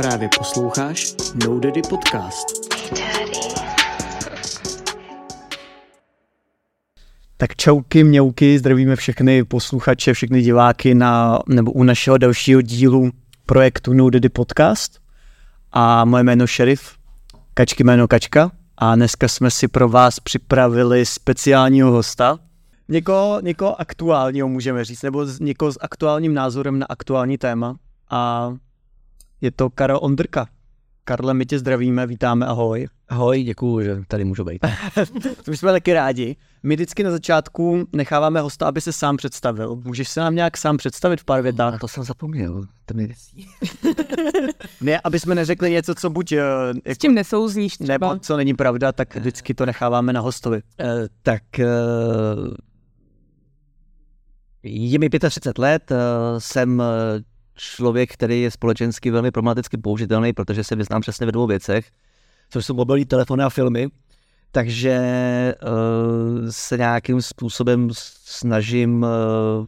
[0.00, 1.14] Právě posloucháš
[1.46, 2.46] No Daddy Podcast.
[7.36, 13.10] Tak čauky, mňauky, zdravíme všechny posluchače, všechny diváky na, nebo u našeho dalšího dílu
[13.46, 15.00] projektu No Daddy Podcast.
[15.72, 16.96] A moje jméno Šerif,
[17.54, 18.50] Kačky jméno Kačka.
[18.78, 22.38] A dneska jsme si pro vás připravili speciálního hosta,
[22.88, 27.76] někoho, někoho aktuálního můžeme říct, nebo někoho s aktuálním názorem na aktuální téma.
[28.10, 28.52] A
[29.40, 30.46] je to Karel Ondrka.
[31.04, 32.88] Karle, my tě zdravíme, vítáme, ahoj.
[33.08, 34.66] Ahoj, děkuju, že tady můžu být.
[35.44, 36.36] To my jsme taky rádi.
[36.62, 39.80] My vždycky na začátku necháváme hosta, aby se sám představil.
[39.84, 41.80] Můžeš se nám nějak sám představit v pár větách?
[41.80, 42.64] to jsem zapomněl.
[42.86, 43.14] To mi
[44.80, 46.40] Ne, aby jsme neřekli něco, co buď eh,
[46.74, 47.92] S jako, tím nesouzníš třeba.
[47.92, 50.62] nebo co není pravda, tak vždycky to necháváme na hostovi.
[50.80, 50.86] Uh,
[51.22, 52.54] tak uh,
[54.62, 55.96] je mi 35 let, uh,
[56.38, 56.82] jsem
[57.60, 61.90] člověk, který je společensky velmi problematicky použitelný, protože se vyznám přesně ve dvou věcech,
[62.50, 63.88] což jsou mobilní telefony a filmy.
[64.52, 64.98] Takže
[65.62, 69.66] uh, se nějakým způsobem snažím uh,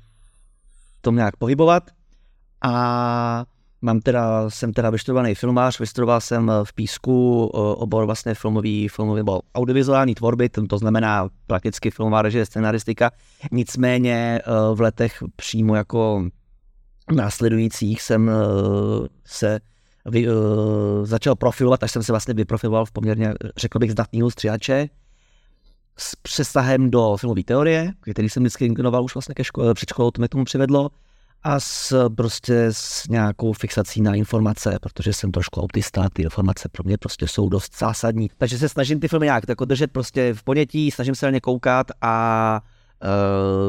[1.01, 1.91] tom nějak pohybovat
[2.63, 3.45] a
[3.83, 9.19] mám teda, jsem teda vyštudovaný filmář, vystudoval jsem eh, v Písku obor vlastně filmový, filmový
[9.19, 13.11] nebo audiovizuální tvorby, to, znamená prakticky filmová režie, scenaristika.
[13.53, 14.41] Nicméně
[14.75, 16.25] v letech přímo jako
[17.11, 18.33] následujících jsem eh,
[19.25, 19.61] se
[20.07, 20.35] vy, uh,
[21.05, 24.89] začal profilovat, až jsem se vlastně vyprofiloval v poměrně, řekl bych, zdatného stříhače
[25.99, 30.11] s přesahem do filmové teorie, který jsem vždycky inklinoval už vlastně ke škole, před školou,
[30.11, 30.91] to mě tomu přivedlo,
[31.43, 36.85] a s, prostě s nějakou fixací na informace, protože jsem trošku autista, ty informace pro
[36.85, 38.31] mě prostě jsou dost zásadní.
[38.39, 41.41] Takže se snažím ty filmy nějak jako držet prostě v ponětí, snažím se na ně
[41.41, 42.61] koukat a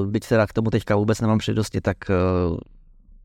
[0.01, 2.57] uh, byť teda k tomu teďka vůbec nemám přednosti, tak uh,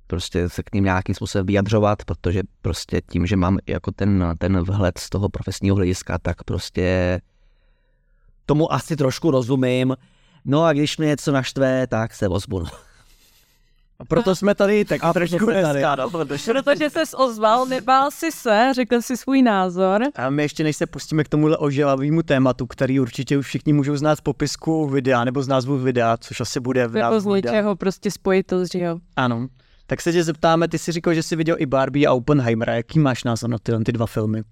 [0.08, 4.60] prostě se k ním nějakým způsobem vyjadřovat, protože prostě tím, že mám jako ten, ten
[4.60, 7.20] vhled z toho profesního hlediska, tak prostě
[8.46, 9.96] tomu asi trošku rozumím.
[10.44, 12.64] No a když mě něco naštve, tak se ozvu.
[14.00, 15.72] A proto jsme tady tak A trošku jsme tady.
[15.80, 20.02] dneska, no, protože- Protože ses ozval, nebál si se, řekl si svůj názor.
[20.16, 23.96] A my ještě než se pustíme k tomuhle ožilavému tématu, který určitě už všichni můžou
[23.96, 27.34] znát z popisku videa nebo z názvu videa, což asi bude v Nebo názvu z
[27.34, 27.52] videa.
[27.52, 28.98] něčeho prostě spojitost, že jo.
[29.16, 29.48] Ano.
[29.90, 32.74] Tak se tě zeptáme, ty jsi říkal, že jsi viděl i Barbie a Oppenheimera.
[32.74, 34.42] Jaký máš názor na tyhle ty dva filmy?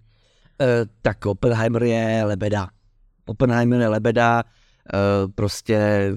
[0.60, 2.69] Eh, tak Oppenheimer je lebeda.
[3.26, 4.98] Oppenheimer je lebeda, eh,
[5.34, 6.10] prostě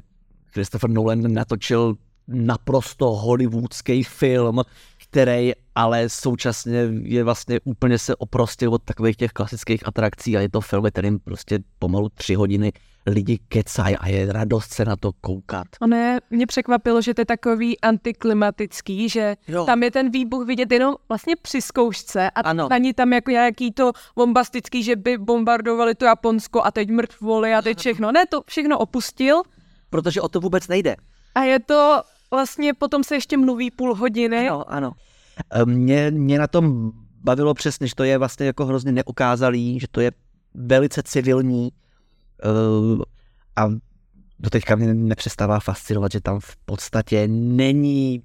[0.53, 1.95] Christopher Nolan natočil
[2.27, 4.61] naprosto hollywoodský film,
[5.09, 10.49] který ale současně je vlastně úplně se oprostil od takových těch klasických atrakcí a je
[10.49, 12.73] to film, kterým prostě pomalu tři hodiny
[13.05, 15.67] lidi kecají a je radost se na to koukat.
[15.81, 19.65] Ono je, mě překvapilo, že to je takový antiklimatický, že Jo.
[19.65, 22.67] tam je ten výbuch vidět jenom vlastně při zkoušce a Ano.
[22.69, 27.61] není tam jako nějaký to bombastický, že by bombardovali to Japonsko a teď mrtvoli a
[27.61, 28.11] teď všechno.
[28.11, 29.41] Ne, to všechno opustil
[29.89, 30.95] Protože o to vůbec nejde.
[31.35, 34.49] a je to vlastně, potom se ještě mluví půl hodiny.
[34.49, 34.91] Ano, ano.
[35.53, 36.91] Eh, Mě, mě na tom
[37.23, 40.11] bavilo přesně, že to je vlastně jako hrozně neukázalý, že to je
[40.53, 41.69] velice civilní
[43.55, 43.69] a
[44.39, 48.23] do teďka mě nepřestává fascinovat, že tam v podstatě není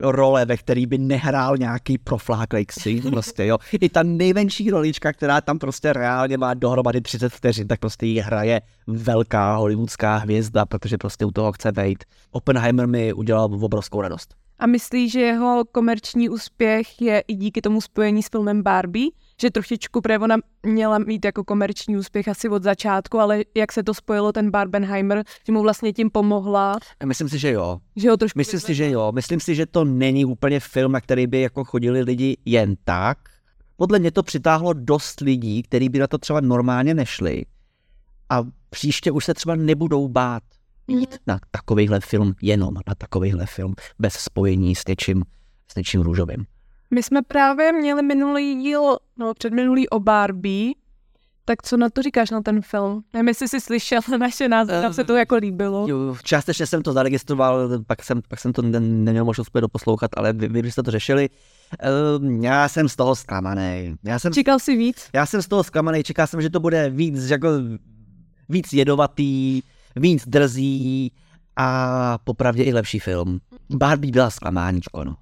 [0.00, 3.58] role, ve který by nehrál nějaký profláklej ksich, prostě jo.
[3.80, 8.20] I ta nejmenší rolička, která tam prostě reálně má dohromady 30 vteřin, tak prostě ji
[8.20, 12.04] hraje velká hollywoodská hvězda, protože prostě u toho chce být.
[12.30, 14.34] Oppenheimer mi udělal obrovskou radost.
[14.58, 19.10] A myslí, že jeho komerční úspěch je i díky tomu spojení s filmem Barbie?
[19.40, 20.36] Že trošičku, protože ona
[20.66, 25.24] měla mít jako komerční úspěch asi od začátku, ale jak se to spojilo ten Barbenheimer,
[25.46, 27.78] že mu vlastně tím pomohla, Myslím si, že jo.
[27.96, 28.38] že ho trošku...
[28.38, 29.12] Myslím si, že jo.
[29.12, 33.18] Myslím si, že to není úplně film, na který by jako chodili lidi jen tak.
[33.76, 37.44] Podle mě to přitáhlo dost lidí, kteří by na to třeba normálně nešli.
[38.30, 40.42] A příště už se třeba nebudou bát
[40.88, 45.22] jít na takovýhle film, jenom na takovýhle film, bez spojení s něčím,
[45.72, 46.46] s něčím růžovým.
[46.90, 50.72] My jsme právě měli minulý díl, no předminulý o Barbie,
[51.44, 53.02] tak co na to říkáš na ten film?
[53.12, 55.86] Nevím, jestli jsi slyšel naše názory, nám se to jako líbilo.
[55.88, 60.10] Jo, částečně jsem to zaregistroval, pak jsem, pak jsem to ne, neměl možnost úplně doposlouchat,
[60.16, 61.28] ale vy, vy, vy jste to řešili.
[62.20, 63.94] Uh, já jsem z toho zklamaný.
[64.04, 65.08] Já jsem, Čekal jsi víc?
[65.12, 67.48] já jsem z toho zklamaný, čekal jsem, že to bude víc, jako,
[68.48, 69.62] víc jedovatý,
[69.98, 71.12] víc drzý
[71.56, 73.40] a popravdě i lepší film.
[73.70, 75.16] Barbie byla zklamáníčko, no.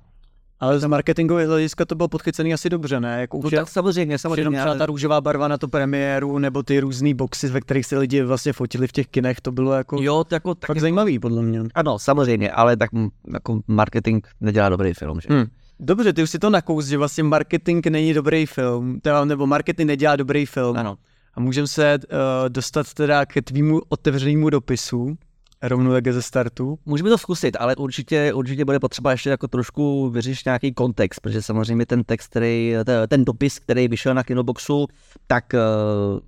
[0.61, 3.21] Ale z marketingového hlediska to bylo podchycený asi dobře, ne?
[3.21, 4.51] Jako no už tak samozřejmě, Jenom samozřejmě.
[4.59, 7.99] třeba ale- ta růžová barva na to premiéru, nebo ty různé boxy, ve kterých se
[7.99, 11.19] lidi vlastně fotili v těch kinech, to bylo jako Jo, to jako, tak, fakt zajímavý,
[11.19, 11.61] podle mě.
[11.75, 12.91] ano, samozřejmě, ale tak
[13.33, 15.29] jako marketing nedělá dobrý film, že?
[15.35, 15.45] Hmm.
[15.81, 19.87] Dobře, ty už si to nakous, že vlastně marketing není dobrý film, teda, nebo marketing
[19.89, 20.77] nedělá dobrý film.
[20.77, 20.97] Ano.
[21.37, 22.19] A můžeme se uh,
[22.49, 25.17] dostat teda ke tvýmu otevřenému dopisu,
[25.63, 26.79] rovnou jak ze startu.
[26.87, 31.43] Můžeme to zkusit, ale určitě, určitě bude potřeba ještě jako trošku vyřešit nějaký kontext, protože
[31.43, 32.75] samozřejmě ten text, který,
[33.09, 34.87] ten dopis, který vyšel na Kinoboxu,
[35.27, 36.21] tak uh,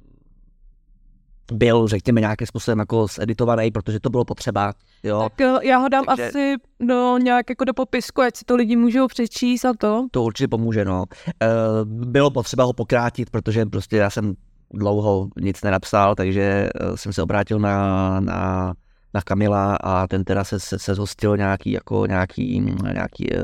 [1.52, 4.72] byl, řekněme, nějakým způsobem jako zeditovaný, protože to bylo potřeba.
[5.02, 5.22] Jo.
[5.22, 8.56] Tak eh, já ho dám Takže- asi do nějak jako do popisku, ať si to
[8.56, 10.06] lidi můžou přečíst a to.
[10.10, 11.04] To určitě pomůže, no.
[11.42, 11.48] E,
[11.84, 14.34] bylo potřeba ho pokrátit, protože prostě já jsem
[14.74, 18.74] dlouho nic nenapsal, takže eh, jsem se obrátil na, na,
[19.14, 22.60] na Kamila a ten teda se, se, se zhostil nějaký, jako nějaký,
[22.92, 23.38] nějaký, eh,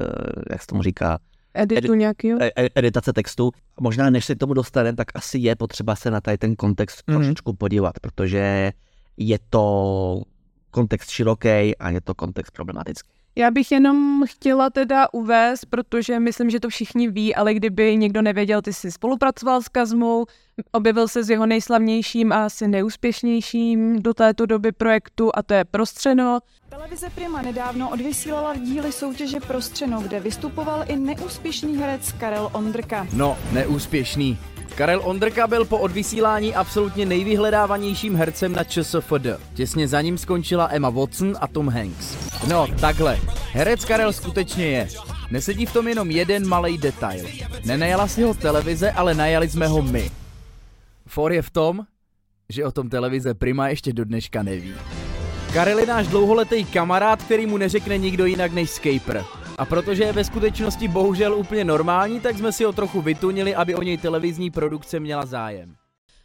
[0.50, 1.18] jak se tomu říká,
[1.54, 2.38] Editu Edi- nějakýho.
[2.42, 3.50] e- e- editace textu.
[3.80, 7.02] Možná než se k tomu dostaneme, tak asi je potřeba se na tady ten kontext
[7.06, 7.18] Mhm.
[7.18, 8.72] trošičku podívat, protože
[9.16, 10.22] je to
[10.70, 13.10] kontext široký a je to kontext problematický.
[13.36, 18.22] Já bych jenom chtěla teda uvést, protože myslím, že to všichni ví, ale kdyby někdo
[18.22, 20.26] nevěděl, ty jsi spolupracoval s Kazmou,
[20.72, 25.64] objevil se s jeho nejslavnějším a asi neúspěšnějším do této doby projektu a to je
[25.64, 26.38] Prostřeno.
[26.68, 33.06] Televize Prima nedávno odvysílala díly soutěže Prostřeno, kde vystupoval i neúspěšný herec Karel Ondrka.
[33.12, 34.38] No, neúspěšný.
[34.74, 39.26] Karel Ondrka byl po odvysílání absolutně nejvyhledávanějším hercem na ČSFD.
[39.54, 42.16] Těsně za ním skončila Emma Watson a Tom Hanks.
[42.48, 43.18] No, takhle.
[43.52, 44.88] Herec Karel skutečně je.
[45.30, 47.26] Nesedí v tom jenom jeden malý detail.
[47.64, 50.10] Nenajala si ho televize, ale najali jsme ho my.
[51.06, 51.80] For je v tom,
[52.48, 54.74] že o tom televize Prima ještě do dneška neví.
[55.52, 59.24] Karel je náš dlouholetý kamarád, který mu neřekne nikdo jinak než Scaper.
[59.58, 63.74] A protože je ve skutečnosti bohužel úplně normální, tak jsme si ho trochu vytunili, aby
[63.74, 65.76] o něj televizní produkce měla zájem.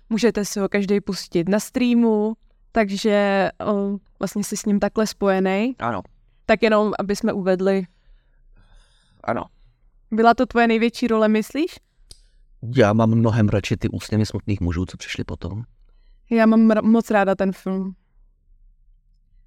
[0.09, 2.33] Můžete si ho každý pustit na streamu,
[2.71, 5.75] takže o, vlastně jsi s ním takhle spojený.
[5.79, 6.01] Ano,
[6.45, 7.83] Tak jenom, aby jsme uvedli.
[9.23, 9.43] ano.
[10.11, 11.75] Byla to tvoje největší role, myslíš?
[12.75, 15.63] Já mám mnohem radši ty úsměvy smutných mužů, co přišli potom.
[16.31, 17.95] Já mám ra- moc ráda ten film.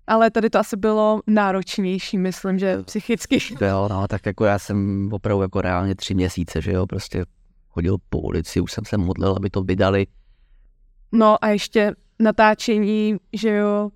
[0.07, 3.39] Ale tady to asi bylo náročnější, myslím, že psychicky.
[3.61, 7.25] Jo, no, tak jako já jsem opravdu jako reálně tři měsíce, že jo, prostě
[7.69, 10.07] chodil po ulici, už jsem se modlil, aby to vydali.
[11.13, 13.91] No a ještě natáčení, že jo,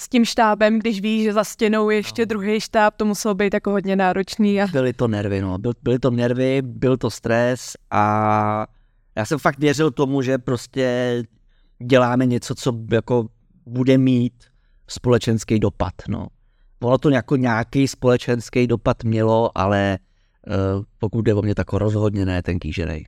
[0.00, 3.54] s tím štábem, když víš, že za stěnou je ještě druhý štáb, to muselo být
[3.54, 4.62] jako hodně náročný.
[4.62, 4.66] A...
[4.66, 8.66] Byly to nervy, no, byl, byly to nervy, byl to stres a
[9.16, 11.22] já jsem fakt věřil tomu, že prostě
[11.84, 13.28] děláme něco, co jako
[13.66, 14.34] bude mít
[14.88, 16.26] společenský dopad, no.
[16.80, 19.98] Ono to jako nějaký společenský dopad mělo, ale
[20.46, 23.06] uh, pokud jde o mě, tak rozhodně ne ten kýženej.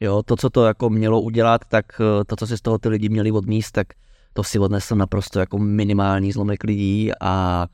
[0.00, 2.88] Jo, to, co to jako mělo udělat, tak eh, to, co si z toho ty
[2.88, 3.86] lidi měli odníst, tak
[4.32, 7.66] to si odnesl naprosto jako minimální zlomek lidí a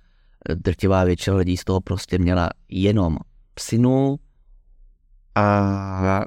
[0.54, 3.16] drtivá většina lidí z toho prostě měla jenom
[3.54, 4.16] psinu
[5.34, 6.24] a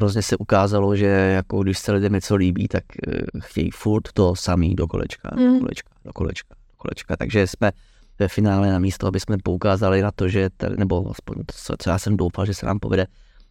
[0.00, 4.36] hrozně se ukázalo, že jako když se lidem něco líbí, tak eh, chtějí furt to
[4.36, 5.60] samý do kolečka, do Mm.
[5.60, 7.16] kolečka, do kolečka, do kolečka.
[7.16, 7.72] Takže jsme
[8.18, 11.74] ve finále na místo, aby jsme poukázali na to, že, tady, nebo aspoň to, co,
[11.78, 13.06] co já jsem doufal, že se nám povede,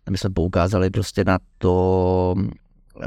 [0.08, 3.04] aby jsme poukázali prostě na to, uh,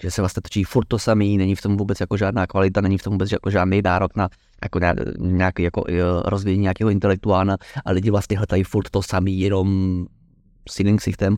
[0.00, 2.98] že se vlastně točí furt to samý, není v tom vůbec jako žádná kvalita, není
[2.98, 4.28] v tom vůbec jako žádný nárok na
[4.62, 5.88] jako nějak, nějaký jako uh,
[6.24, 10.06] rozvíjení nějakého intelektuálna a lidi vlastně hledají furt to samý, jenom
[10.70, 11.36] s jiným ksichtem,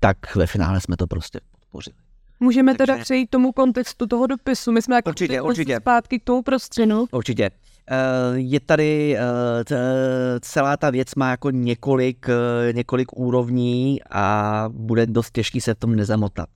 [0.00, 1.96] tak ve finále jsme to prostě podpořili.
[2.40, 4.72] Můžeme Takže- teda přejít tomu kontextu toho dopisu.
[4.72, 5.76] My jsme jako Určitě, určitě.
[5.80, 7.06] zpátky k tomu prostřenu.
[7.12, 7.50] Určitě.
[7.90, 7.96] Eh,
[8.34, 15.30] Je tady eh, celá ta věc má jako několik, eh, několik úrovní a bude dost
[15.32, 16.48] těžký se v tom nezamotat.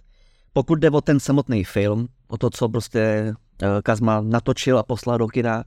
[0.53, 3.33] Pokud jde o ten samotný film, o to, co prostě
[3.83, 5.65] Kazma natočil a poslal do kina,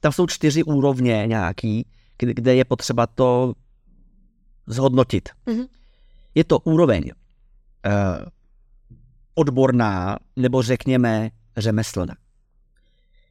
[0.00, 1.86] tam jsou čtyři úrovně nějaký,
[2.18, 3.54] kde kde je potřeba to
[4.66, 5.28] zhodnotit.
[5.46, 5.64] Mhm.
[6.34, 7.10] Je to úroveň
[7.86, 7.90] eh,
[9.34, 12.14] odborná, nebo řekněme řemeslná.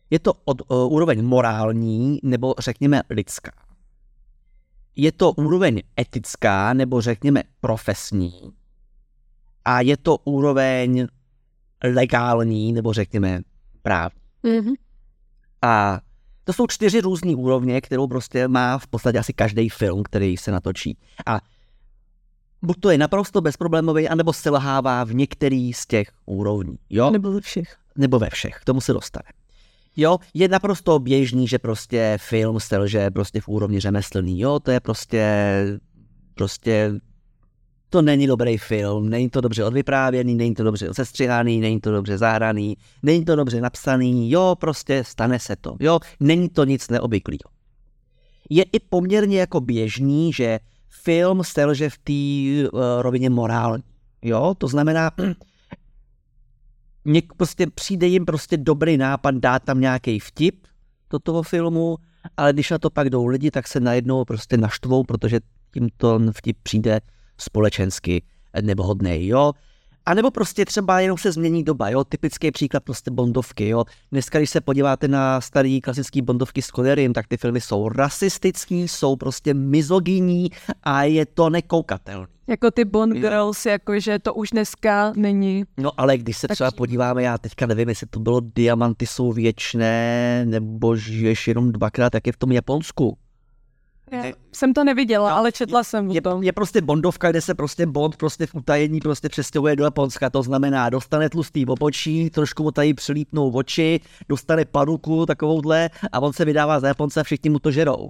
[0.09, 3.51] Je to od, uh, úroveň morální nebo řekněme lidská.
[4.95, 8.53] Je to úroveň etická nebo řekněme profesní.
[9.65, 11.07] A je to úroveň
[11.83, 13.41] legální nebo řekněme
[13.81, 14.21] právní.
[14.43, 14.73] Mhm.
[15.61, 15.99] A
[16.43, 20.51] to jsou čtyři různé úrovně, kterou prostě má v podstatě asi každý film, který se
[20.51, 20.97] natočí.
[21.25, 21.39] A
[22.63, 26.77] buď to je naprosto bezproblémový, anebo selhává v některý z těch úrovní.
[26.89, 27.11] Jo?
[27.11, 27.77] Nebo ze všech.
[27.95, 29.29] nebo ve všech, k tomu se dostane.
[29.95, 34.79] Jo, je naprosto běžný, že prostě film selže prostě v úrovni řemeslný, jo, to je
[34.79, 35.25] prostě,
[36.33, 36.93] prostě,
[37.89, 42.17] to není dobrý film, není to dobře odvyprávěný, není to dobře sestřihaný, není to dobře
[42.17, 47.53] zahraný, není to dobře napsaný, jo, prostě stane se to, jo, není to nic neobvyklého.
[48.49, 50.59] je i poměrně jako běžný, že
[51.01, 53.83] film selže v té uh, rovině morální.
[54.21, 55.11] Jo, to znamená,
[57.05, 60.67] něk, prostě přijde jim prostě dobrý nápad dát tam nějaký vtip
[61.09, 61.97] do toho filmu,
[62.37, 65.39] ale když na to pak jdou lidi, tak se najednou prostě naštvou, protože
[65.73, 67.01] tím to vtip přijde
[67.37, 68.23] společensky
[68.61, 69.51] nevhodný, jo.
[70.05, 73.85] A nebo prostě třeba jenom se změní doba, jo, typický příklad prostě bondovky, jo.
[74.11, 78.87] Dneska, když se podíváte na starý klasický bondovky s Connerym, tak ty filmy jsou rasistický,
[78.87, 80.49] jsou prostě mizogyní
[80.83, 82.27] a je to nekoukatelný.
[82.47, 85.63] Jako ty Bond Girls, jakože to už dneska není.
[85.77, 89.31] No ale když se Tak- třeba podíváme, já teďka nevím, jestli to bylo Diamanty jsou
[89.31, 93.17] věčné, nebo žiješ jenom dvakrát, jak je v tom Japonsku.
[94.13, 96.43] Já jsem to neviděla, No, ale četla jsem o Je, tom.
[96.43, 100.43] je prostě Bondovka, kde se prostě Bond prostě v utajení prostě přestěhuje do Japonska, to
[100.43, 106.45] znamená dostane tlustý opočí, trošku mu tady přilípnou oči, dostane paruku takovouhle a on se
[106.45, 108.09] vydává za Japonce a všichni mu to žerou.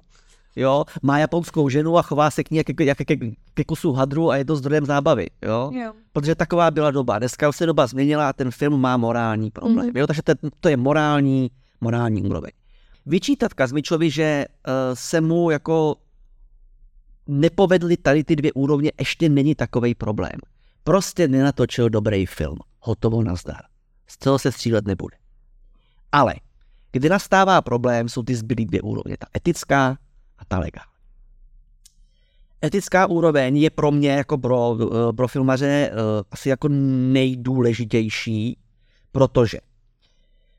[0.55, 3.19] Jo, má japonskou ženu a chová se k ní jak, jak, jak,
[3.53, 5.71] ke kusu hadru a je to zdrojem zábavy, jo?
[5.73, 5.93] Jo.
[6.13, 7.19] Protože taková byla doba.
[7.19, 9.85] Dneska už se doba změnila a ten film má morální problém.
[9.87, 9.97] Mhm.
[9.97, 12.51] Jo, takže to, to je morální, morální úroveň.
[13.05, 15.95] Vyčítat Kazmičovi, že uh, se mu jako
[17.27, 20.39] nepovedly tady ty dvě úrovně, ještě není takový problém.
[20.83, 22.57] Prostě nenatočil dobrý film.
[22.79, 23.61] Hotovo nazdar.
[24.07, 25.17] Z toho se střílet nebude.
[26.11, 26.33] Ale
[26.91, 29.17] kdy nastává problém, jsou ty zbylé dvě úrovně.
[29.19, 29.97] Ta etická
[30.37, 30.93] a ta legální.
[32.65, 35.93] Etická úroveň je pro mě jako pro, eh, pro filmaře eh,
[36.31, 38.57] asi jako nejdůležitější,
[39.11, 39.57] protože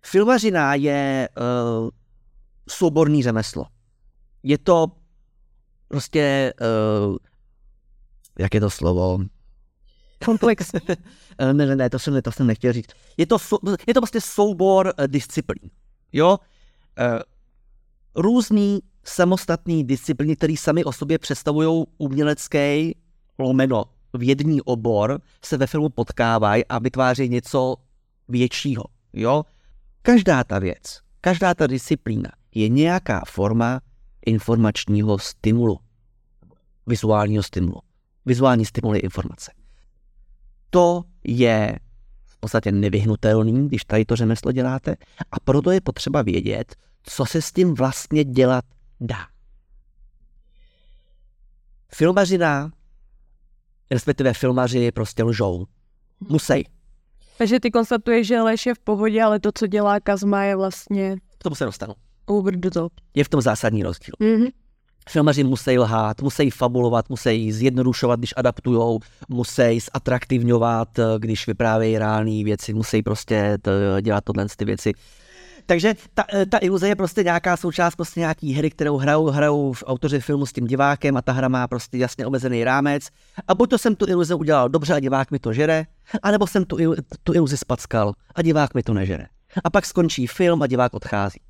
[0.03, 1.29] filmařina je
[2.69, 3.67] souborný řemeslo.
[4.43, 4.87] Je to
[5.89, 6.53] prostě,
[7.09, 7.17] uh,
[8.39, 9.19] jak je to slovo?
[10.25, 10.71] Komplex.
[11.39, 12.87] Eh, ne, ne, ne, to jsem, to jsem nechtěl říct.
[13.17, 13.37] Je to,
[13.87, 15.71] je to prostě soubor eh, disciplín.
[16.13, 16.39] Jo?
[16.99, 17.19] Eh,
[18.17, 22.97] Různý samostatný disciplíny, které sami o sobě představují umělecký
[23.39, 27.77] lomeno vědní obor, se ve filmu potkávají a vytváří něco
[28.29, 28.85] většího.
[29.13, 29.43] Jo?
[30.03, 33.81] Každá ta věc, každá ta disciplína je nějaká forma
[34.27, 35.79] informačního stimulu.
[36.87, 37.81] Vizuálního stimulu.
[38.27, 39.53] Vizuální stimul je informace.
[40.71, 41.79] To je
[42.27, 44.97] v podstatě nevyhnutelný, když tady to řemeslo děláte
[45.31, 48.65] a proto je potřeba vědět, co se s tím vlastně dělat
[49.01, 49.27] dá.
[51.95, 52.71] Filmařina,
[53.91, 55.67] respektive filmaři prostě lžou.
[56.21, 56.69] Musí.
[57.39, 61.17] Takže ty konstatuješ, že Leš je v pohodě, ale to, co dělá Kazma, je vlastně
[61.39, 61.95] K tomu se dostanu.
[62.27, 62.93] Over the top.
[63.15, 64.15] Je v tom zásadní rozdíl.
[64.21, 64.47] Mhm.
[65.09, 70.89] Filmaři musí lhát, musí fabulovat, musí zjednodušovat, když adaptujou, musí zatraktivňovat,
[71.19, 74.93] když vyprávějí reální věci, musí prostě to, dělat tohle ty věci.
[75.67, 79.85] Takže ta, ta iluze je prostě nějaká součást prostě nějaký hry, kterou hrajou, hrajou v
[79.87, 83.09] autoři filmu s tím divákem a ta hra má prostě jasně omezený rámec.
[83.49, 85.85] A buď to jsem tu iluzi udělal dobře a divák mi to žere,
[86.23, 86.77] anebo jsem tu,
[87.23, 89.27] tu iluzi spackal a divák mi to nežere.
[89.65, 91.41] A pak skončí film a divák odchází.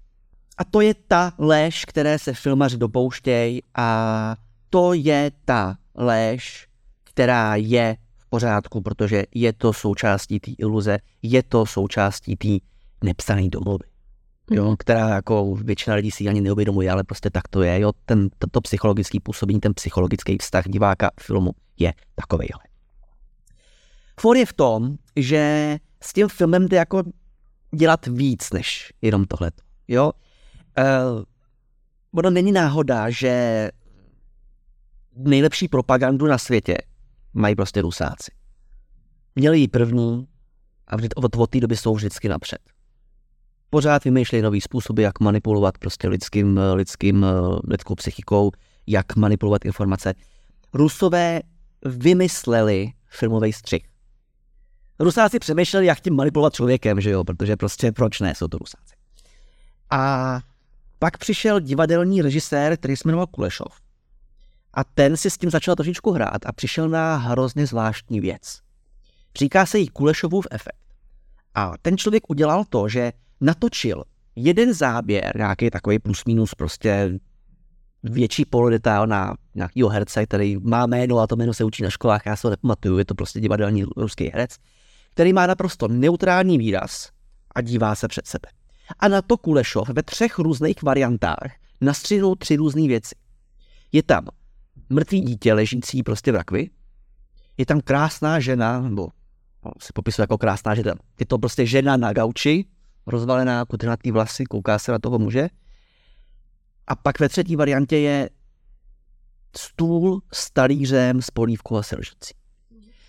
[0.58, 4.36] A to je ta lež, které se filmaři dopouštějí a
[4.70, 6.68] to je ta lež,
[7.04, 12.48] která je v pořádku, protože je to součástí té iluze, je to součástí té
[13.04, 13.84] nepsané domluvy.
[14.50, 17.80] Jo, která jako většina lidí si ani neuvědomuje, ale prostě tak to je.
[17.80, 22.60] Jo, ten, to, to psychologický působení, ten psychologický vztah diváka k filmu je takovejhle.
[24.20, 27.02] For je v tom, že s tím filmem jde jako
[27.76, 29.50] dělat víc než jenom tohle.
[29.88, 30.12] Jo,
[30.78, 31.22] Uh,
[32.14, 33.68] ono není náhoda, že
[35.16, 36.76] nejlepší propagandu na světě
[37.34, 38.30] mají prostě rusáci.
[39.34, 40.28] Měli ji první
[40.86, 42.58] a od, od té doby jsou vždycky napřed.
[43.70, 47.26] Pořád vymýšlejí nový způsoby, jak manipulovat prostě lidským, lidským,
[47.68, 48.50] lidskou psychikou,
[48.86, 50.14] jak manipulovat informace.
[50.72, 51.40] Rusové
[51.84, 53.88] vymysleli filmový střih.
[54.98, 58.94] Rusáci přemýšleli, jak tím manipulovat člověkem, že jo, protože prostě proč ne, jsou to Rusáci.
[59.90, 60.40] A
[61.04, 63.80] pak přišel divadelní režisér, který se jmenoval Kulešov.
[64.74, 68.60] A ten si s tím začal trošičku hrát a přišel na hrozně zvláštní věc.
[69.38, 70.84] Říká se jí Kulešovův efekt.
[71.54, 74.04] A ten člověk udělal to, že natočil
[74.36, 77.18] jeden záběr, nějaký takový plus minus prostě
[78.02, 82.26] větší polodetail na nějakého herce, který má jméno a to jméno se učí na školách,
[82.26, 84.56] já se ho nepamatuju, je to prostě divadelní ruský herec,
[85.10, 87.10] který má naprosto neutrální výraz
[87.54, 88.48] a dívá se před sebe.
[88.98, 93.14] A na to Kulešov ve třech různých variantách nastřihnul tři různé věci.
[93.92, 94.28] Je tam
[94.90, 96.70] mrtvý dítě ležící prostě v rakvi,
[97.56, 99.08] je tam krásná žena, nebo
[99.64, 102.64] no, se popisuje jako krásná žena, je to prostě žena na gauči,
[103.06, 105.48] rozvalená kudrnatý vlasy, kouká se na toho muže.
[106.86, 108.30] A pak ve třetí variantě je
[109.56, 112.34] stůl s talířem s polívkou a selžecí.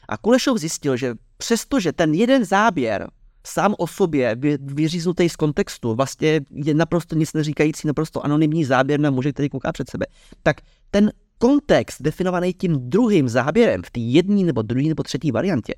[0.10, 3.10] A Kulešov zjistil, že přestože ten jeden záběr
[3.46, 9.00] sám o sobě, vy, vyříznutý z kontextu, vlastně je naprosto nic neříkající, naprosto anonymní záběr
[9.00, 10.06] na muže, který kouká před sebe,
[10.44, 10.62] tak
[10.92, 15.76] ten kontext definovaný tím druhým záběrem v té jedné nebo druhé nebo třetí variantě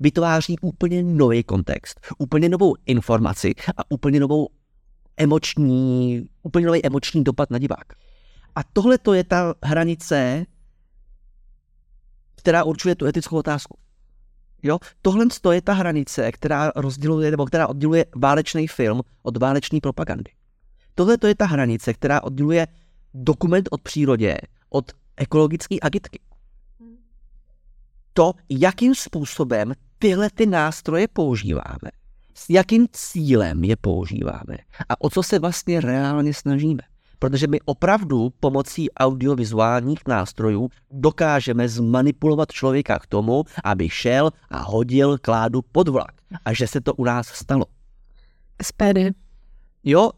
[0.00, 4.48] vytváří úplně nový kontext, úplně novou informaci a úplně novou
[5.16, 7.96] emoční, úplně nový emoční dopad na diváka.
[8.54, 10.46] A tohle to je ta hranice,
[12.36, 13.78] která určuje tu etickou otázku.
[14.62, 14.78] Jo?
[15.02, 20.30] Tohle je ta hranice, která rozděluje, nebo která odděluje válečný film od válečné propagandy.
[20.94, 22.66] Tohle to je ta hranice, která odděluje
[23.14, 24.36] dokument od přírodě,
[24.70, 26.20] od ekologické agitky.
[28.12, 31.90] To, jakým způsobem tyhle ty nástroje používáme,
[32.34, 34.56] s jakým cílem je používáme
[34.88, 36.82] a o co se vlastně reálně snažíme.
[37.18, 45.18] Protože my opravdu pomocí audiovizuálních nástrojů dokážeme zmanipulovat člověka k tomu, aby šel a hodil
[45.18, 46.12] kládu pod vlak.
[46.44, 47.64] A že se to u nás stalo.
[48.62, 48.98] SPD.
[49.84, 50.10] Jo,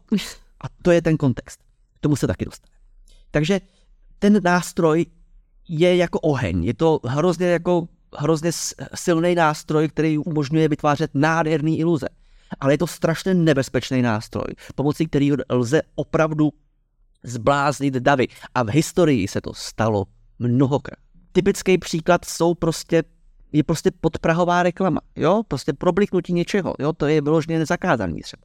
[0.61, 1.59] a to je ten kontext.
[1.97, 2.77] K tomu se taky dostane.
[3.31, 3.61] Takže
[4.19, 5.05] ten nástroj
[5.69, 6.63] je jako oheň.
[6.63, 8.51] Je to hrozně jako hrozně
[8.95, 12.07] silný nástroj, který umožňuje vytvářet nádherný iluze.
[12.59, 16.51] Ale je to strašně nebezpečný nástroj, pomocí kterého lze opravdu
[17.23, 18.27] zbláznit davy.
[18.55, 20.05] A v historii se to stalo
[20.39, 20.99] mnohokrát.
[21.31, 23.03] Typický příklad jsou prostě
[23.53, 28.43] je prostě podprahová reklama, jo, prostě probliknutí něčeho, jo, to je vyloženě nezakázaný třeba.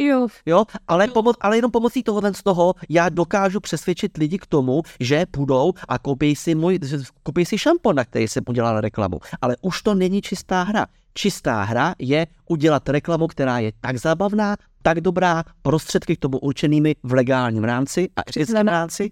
[0.00, 0.28] Jo.
[0.46, 4.82] Jo, ale, pomo- ale jenom pomocí toho z toho já dokážu přesvědčit lidi k tomu,
[5.00, 6.78] že půjdou a koupí si, můj,
[7.22, 9.18] koupí si šampon, na který jsem udělal reklamu.
[9.40, 10.86] Ale už to není čistá hra.
[11.14, 16.96] Čistá hra je udělat reklamu, která je tak zábavná, tak dobrá, prostředky k tomu určenými
[17.02, 19.10] v legálním rámci a etickém rámci.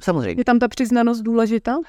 [0.00, 0.40] Samozřejmě.
[0.40, 1.76] Je tam ta přiznanost důležitá?
[1.76, 1.84] Uh,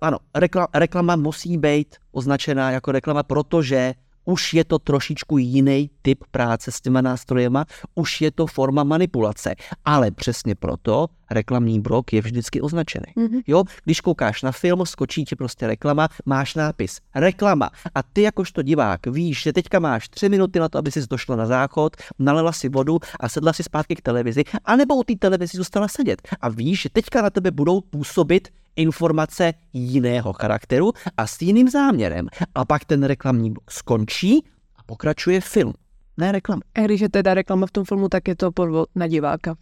[0.00, 6.24] ano, rekla, reklama musí být označená jako reklama, protože už je to trošičku jiný typ
[6.30, 9.54] práce s těma nástrojema, už je to forma manipulace.
[9.84, 13.06] Ale přesně proto reklamní blok je vždycky označený.
[13.16, 13.42] Mm-hmm.
[13.46, 18.62] Jo, když koukáš na film, skočí ti prostě reklama, máš nápis reklama a ty jakožto
[18.62, 22.52] divák víš, že teďka máš tři minuty na to, aby si došla na záchod, nalela
[22.52, 26.48] si vodu a sedla si zpátky k televizi, anebo u té televizi zůstala sedět a
[26.48, 32.28] víš, že teďka na tebe budou působit informace jiného charakteru a s jiným záměrem.
[32.54, 34.44] A pak ten reklamní blok skončí
[34.76, 35.72] a pokračuje film.
[36.16, 36.62] Ne reklama.
[36.74, 39.54] A když je teda reklama v tom filmu, tak je to podvod na diváka.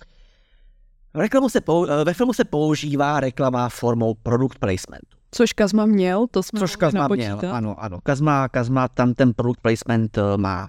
[1.14, 5.16] Reklamu se pou, ve filmu se používá reklama formou product placementu.
[5.31, 7.98] Což Kazma měl, to jsme Což Kazma měl, ano, ano.
[8.03, 10.68] Kazma, Kazma tam ten product placement eh, má.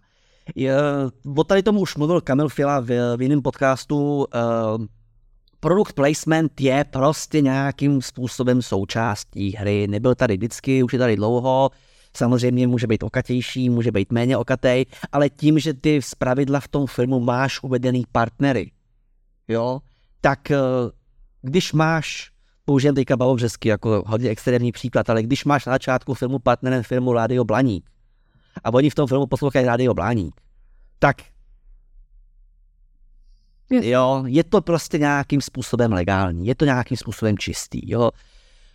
[0.55, 0.75] Je,
[1.37, 4.25] o tady tomu už mluvil Kamil Fila v, v jiném podcastu.
[4.35, 4.85] Uh,
[5.63, 9.87] product placement je prostě nějakým způsobem součástí hry.
[9.87, 11.69] Nebyl tady vždycky, už je tady dlouho.
[12.17, 16.67] Samozřejmě může být okatější, může být méně okatej, ale tím, že ty z pravidla v
[16.67, 18.71] tom filmu máš uvedený partnery,
[19.47, 19.79] jo,
[20.21, 20.57] tak eh,
[21.41, 22.31] když máš,
[22.65, 27.13] použijem teďka bavovřesky jako hodně extrémní příklad, ale když máš na začátku filmu partnerem filmu
[27.13, 27.89] Rádio Blaník
[28.63, 30.41] a oni v tom filmu poslouchají Rádio Blaník,
[30.99, 31.32] tak.
[33.81, 38.11] Jo, je to prostě nějakým způsobem legální, je to nějakým způsobem čistý, jo.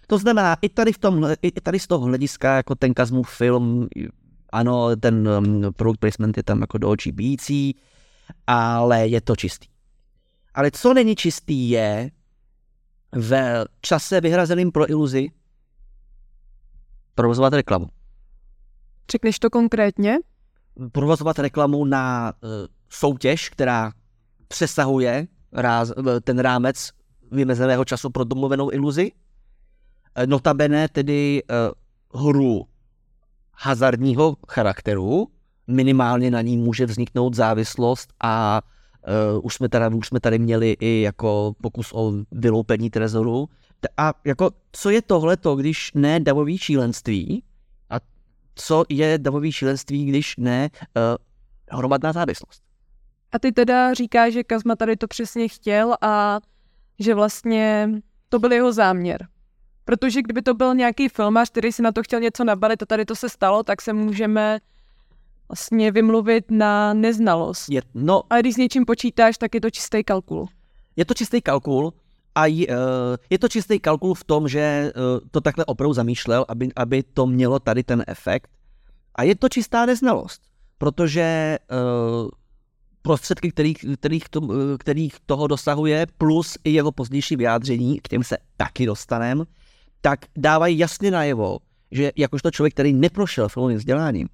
[0.06, 3.88] To znamená, i tady, v tom, i tady z toho hlediska, jako ten Kazmův film,
[4.52, 7.76] ano, ten um, product placement je tam jako do očí bíjící,
[8.46, 9.68] ale je to čistý.
[10.54, 12.10] Ale co není čistý je
[13.12, 15.28] v čase vyhrazeným pro iluzi
[17.14, 17.86] provozovat reklamu.
[19.10, 20.16] Řekneš to konkrétně?
[20.92, 22.50] Provozovat reklamu na uh,
[22.88, 23.92] soutěž, která
[24.48, 25.92] přesahuje ráz,
[26.24, 26.90] ten rámec
[27.30, 29.12] vymezeného času pro domluvenou iluzi.
[30.14, 31.42] Eh, notabene tedy
[32.12, 32.66] uh, hru
[33.52, 35.28] hazardního charakteru,
[35.66, 38.62] minimálně na ní může vzniknout závislost a
[39.34, 43.48] uh, už, jsme tady, už jsme tady měli i jako pokus o vyloupení trezoru.
[43.96, 47.42] A jako, co je tohleto, když ne davový šílenství?
[47.90, 47.96] A
[48.54, 52.67] co je davový šílenství, když ne uh, hromadná závislost?
[53.32, 56.40] A ty teda říkáš, že Kazma tady to přesně chtěl a
[56.98, 57.90] že vlastně
[58.28, 59.26] to byl jeho záměr.
[59.84, 63.04] Protože kdyby to byl nějaký filmář, který si na to chtěl něco nabalit a tady
[63.04, 64.58] to se stalo, tak se můžeme
[65.48, 67.68] vlastně vymluvit na neznalost.
[67.68, 70.48] Je, no, a když s něčím počítáš, tak je to čistý kalkul.
[70.96, 71.92] Je to čistý kalkul
[72.34, 72.74] a je, uh,
[73.30, 77.26] je to čistý kalkul v tom, že uh, to takhle opravdu zamýšlel, aby, aby to
[77.26, 78.50] mělo tady ten efekt.
[79.14, 80.42] A je to čistá neznalost,
[80.78, 82.28] protože uh,
[83.08, 84.40] prostředky, kterých, kterých, to,
[84.78, 89.44] kterých toho dosahuje, plus i jeho pozdější vyjádření, k těm se taky dostaneme,
[90.00, 91.58] tak dávají jasně najevo,
[91.90, 94.28] že jakožto člověk, který neprošel filmovým vzděláním,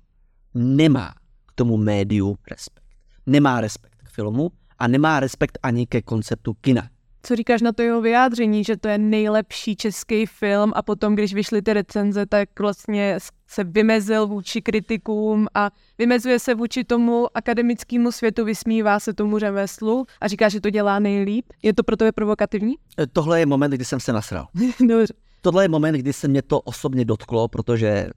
[0.55, 1.15] nemá
[1.47, 2.85] k tomu médiu respekt.
[3.27, 6.91] Nemá respekt k filmu a nemá respekt ani ke konceptu kina.
[7.27, 11.35] Co říkáš na to jeho vyjádření, že to je nejlepší český film a potom, když
[11.35, 18.13] vyšly ty recenze, tak vlastně se vymezil vůči kritikům a vymezuje se vůči tomu akademickému
[18.13, 21.47] světu, vysmívá se tomu řemeslu a říká, že to dělá nejlíp.
[21.63, 22.75] Je to pro tebe provokativní?
[22.99, 24.47] E, tohle je moment, kdy jsem se nasral.
[24.81, 25.15] Dobře.
[25.41, 28.09] Tohle je moment, kdy se mě to osobně dotklo, protože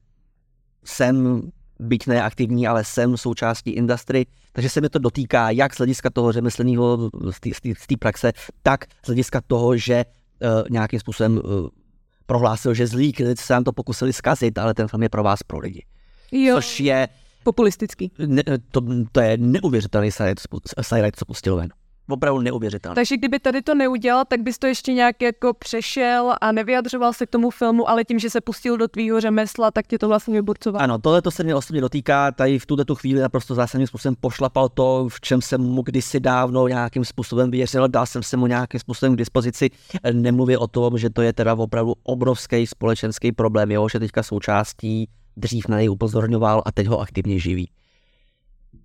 [0.85, 1.41] jsem
[1.79, 6.31] byť neaktivní, ale jsem součástí industry, takže se mi to dotýká jak z hlediska toho
[6.31, 7.09] řemeslného,
[7.77, 8.31] z té praxe,
[8.63, 11.41] tak z hlediska toho, že uh, nějakým způsobem uh,
[12.25, 15.43] prohlásil, že zlí kritici se nám to pokusili zkazit, ale ten film je pro vás,
[15.43, 15.85] pro lidi.
[16.31, 16.55] Jo.
[16.55, 17.07] Což je...
[17.43, 18.11] Populistický.
[18.25, 20.11] Ne, to, to je neuvěřitelný
[20.81, 21.69] sajrajt, co pustil ven
[22.09, 22.95] opravdu neuvěřitelné.
[22.95, 27.25] Takže kdyby tady to neudělal, tak bys to ještě nějak jako přešel a nevyjadřoval se
[27.25, 30.33] k tomu filmu, ale tím, že se pustil do tvýho řemesla, tak tě to vlastně
[30.33, 30.83] vyburcovalo.
[30.83, 34.15] Ano, tohle to se mě osobně dotýká, tady v tuto tu chvíli naprosto zásadním způsobem
[34.19, 38.47] pošlapal to, v čem jsem mu kdysi dávno nějakým způsobem věřil, dal jsem se mu
[38.47, 39.69] nějakým způsobem k dispozici.
[40.13, 45.09] Nemluvě o tom, že to je teda opravdu obrovský společenský problém, jo, že teďka součástí
[45.37, 47.69] dřív na něj upozorňoval a teď ho aktivně živí.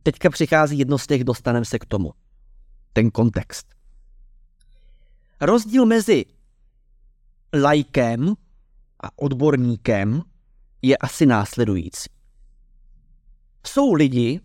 [0.03, 2.13] Teďka přichází jedno z těch, dostaneme se k tomu
[2.93, 3.67] ten kontext.
[5.41, 6.25] Rozdíl mezi
[7.63, 8.35] lajkem
[9.01, 10.23] a odborníkem
[10.83, 12.11] je asi následující.
[13.67, 14.41] Jsou lidi,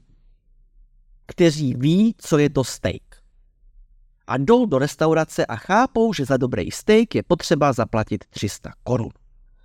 [1.26, 3.02] kteří ví, co je to steak.
[4.28, 9.10] A jdou do restaurace a chápou, že za dobrý steak je potřeba zaplatit 300 korun.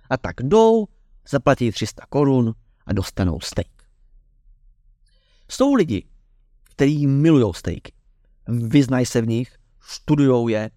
[0.09, 0.87] A tak jdou,
[1.29, 3.67] zaplatí 300 korun a dostanou steak.
[5.49, 6.05] Jsou lidi,
[6.63, 7.93] kteří milují steaky
[8.47, 10.71] vyznají se v nich, studujou je,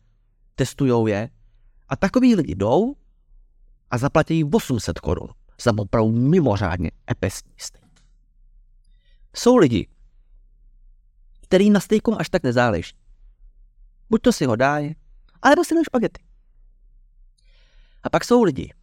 [0.55, 1.31] testujou je
[1.88, 2.96] a takový lidi jdou
[3.90, 5.29] a zaplatí 800 korun
[5.62, 7.52] za opravdu mimořádně epesní.
[9.37, 9.88] Jsou lidi,
[11.42, 12.96] který na stejku až tak nezáleží.
[14.11, 14.96] Buď to si ho dají,
[15.42, 16.22] alebo si špagety.
[18.02, 18.74] A pak jsou lidi,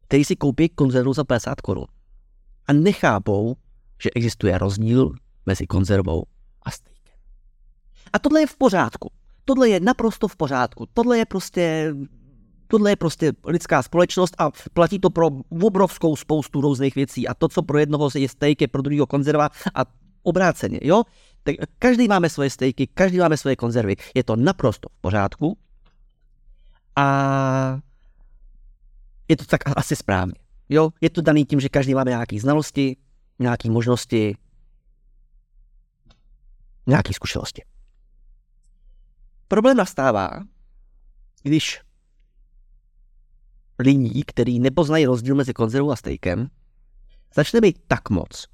[0.00, 1.86] kteří si koupí konzervu za 50 korun
[2.66, 3.56] a nechápou,
[4.02, 5.12] že existuje rozdíl
[5.46, 6.24] mezi konzervou
[6.62, 6.89] a steak.
[8.12, 9.10] A tohle je v pořádku.
[9.44, 10.86] Tohle je naprosto v pořádku.
[10.94, 11.94] Tohle je prostě
[12.70, 17.28] Tohle je prostě lidská společnost a platí to pro obrovskou spoustu různých věcí.
[17.28, 19.84] A to, co pro jednoho je steak, je pro druhého konzerva a
[20.22, 21.02] obráceně, jo?
[21.42, 23.96] Tak každý máme svoje stejky, každý máme svoje konzervy.
[24.14, 25.58] Je to naprosto v pořádku
[26.96, 27.80] a
[29.28, 30.34] je to tak asi správně.
[30.68, 30.90] Jo?
[31.00, 32.96] Je to daný tím, že každý máme nějaké znalosti,
[33.38, 34.36] nějaké možnosti,
[36.86, 37.62] nějaké zkušenosti.
[39.50, 40.30] Problém nastává,
[41.42, 41.80] když
[43.78, 46.50] lidí, který nepoznají rozdíl mezi konzervou a stejkem,
[47.34, 48.46] začne být tak moc,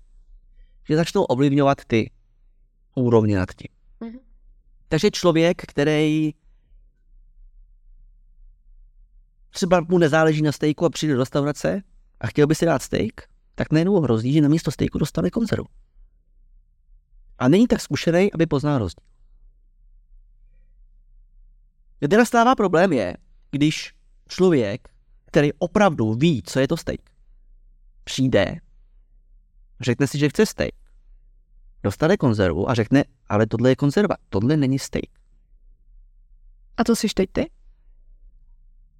[0.88, 2.11] že začnou ovlivňovat ty
[2.94, 3.68] úrovně nad tím.
[4.00, 4.20] Mm-hmm.
[4.88, 6.35] Takže člověk, který
[9.50, 11.82] třeba mu nezáleží na stejku a přijde do restaurace
[12.20, 13.12] a chtěl by si dát steak,
[13.54, 15.66] tak najednou hrozí, že na místo stejku dostane konzervu.
[17.38, 19.15] A není tak zkušený, aby poznal rozdíl.
[22.00, 23.16] Kde nastává problém je,
[23.50, 23.94] když
[24.28, 24.88] člověk,
[25.26, 27.00] který opravdu ví, co je to steak,
[28.04, 28.61] přijde,
[29.80, 30.74] řekne si, že chce steak,
[31.82, 35.11] dostane konzervu a řekne, ale tohle je konzerva, tohle není steak.
[36.76, 37.50] A to jsi teď ty?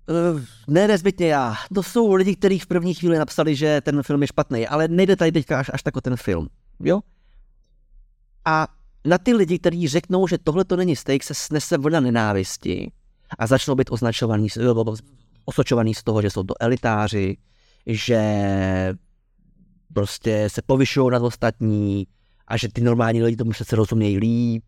[0.09, 1.55] Uh, ne nezbytně já.
[1.75, 5.17] To jsou lidi, kteří v první chvíli napsali, že ten film je špatný, ale nejde
[5.17, 6.49] tady teďka až, až tak o ten film.
[6.81, 7.01] Jo?
[8.45, 8.69] A
[9.07, 12.93] na ty lidi, kteří řeknou, že tohle to není steak, se snese vlna nenávisti
[13.39, 14.49] a začnou být označovaný,
[15.45, 17.37] osočovaný z toho, že jsou to elitáři,
[17.87, 18.21] že
[19.93, 22.07] prostě se povyšují nad ostatní
[22.49, 24.65] a že ty normální lidi tomu přece rozumějí líp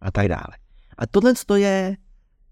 [0.00, 0.56] a tak dále.
[0.98, 1.96] A tohle je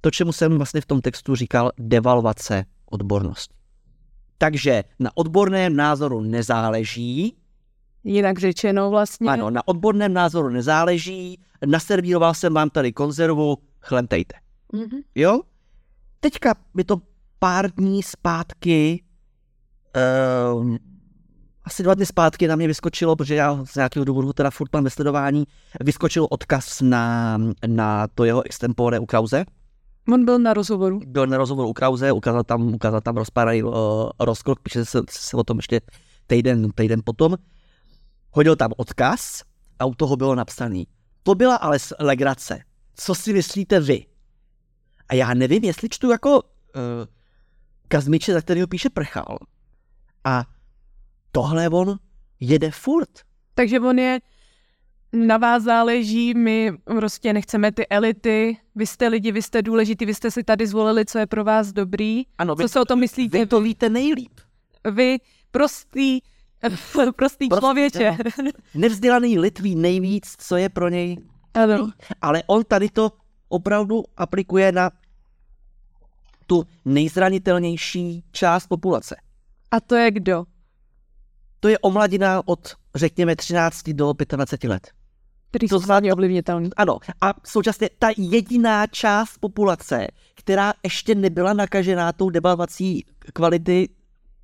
[0.00, 3.54] to, čemu jsem vlastně v tom textu říkal devalvace odbornosti.
[4.38, 7.36] Takže na odborném názoru nezáleží,
[8.04, 9.30] Jinak řečeno vlastně.
[9.30, 11.40] Ano, na odborném názoru nezáleží.
[11.66, 14.34] Naservíroval jsem vám tady konzervu, chlemtejte.
[14.72, 15.02] Mm-hmm.
[15.14, 15.40] Jo?
[16.20, 16.96] Teďka mi to
[17.38, 19.02] pár dní zpátky,
[20.56, 20.76] uh,
[21.64, 24.84] asi dva dny zpátky na mě vyskočilo, protože já z nějakého důvodu teda furt mám
[24.84, 25.44] ve sledování,
[25.80, 29.44] vyskočil odkaz na, na to jeho extempore u Krause.
[30.12, 31.00] On byl na rozhovoru.
[31.06, 33.72] Byl na rozhovoru u Krause, ukázal tam, ukázal tam rozpadaný uh,
[34.20, 35.80] rozkrok, píše se, se o tom ještě
[36.26, 37.36] týden, týden potom
[38.30, 39.42] hodil tam odkaz
[39.78, 40.86] a u toho bylo napsaný
[41.22, 42.60] to byla ale legrace.
[42.94, 44.06] Co si myslíte vy?
[45.08, 46.42] A já nevím, jestli čtu jako uh,
[47.88, 49.38] Kazmiče, za kterého píše Prchal.
[50.24, 50.44] A
[51.32, 51.98] tohle on
[52.40, 53.10] jede furt.
[53.54, 54.20] Takže on je
[55.12, 60.14] na vás záleží, my prostě nechceme ty elity, vy jste lidi, vy jste důležitý, vy
[60.14, 62.22] jste si tady zvolili, co je pro vás dobrý.
[62.38, 63.38] Ano, co se o tom myslíte?
[63.38, 64.40] Vy to víte nejlíp.
[64.90, 65.18] Vy
[65.50, 66.20] prostý,
[67.16, 68.16] prostý Prostě, člověče.
[68.74, 71.16] Nevzdělaný Litví nejvíc, co je pro něj.
[71.54, 71.90] Ano.
[72.22, 73.12] Ale on tady to
[73.48, 74.90] opravdu aplikuje na
[76.46, 79.16] tu nejzranitelnější část populace.
[79.70, 80.44] A to je kdo?
[81.60, 84.90] To je omladina od, řekněme, 13 do 25 let.
[85.50, 86.70] Který To jsou ovlivnitelný.
[86.76, 93.88] Ano, a současně ta jediná část populace, která ještě nebyla nakažená tou debalvací kvality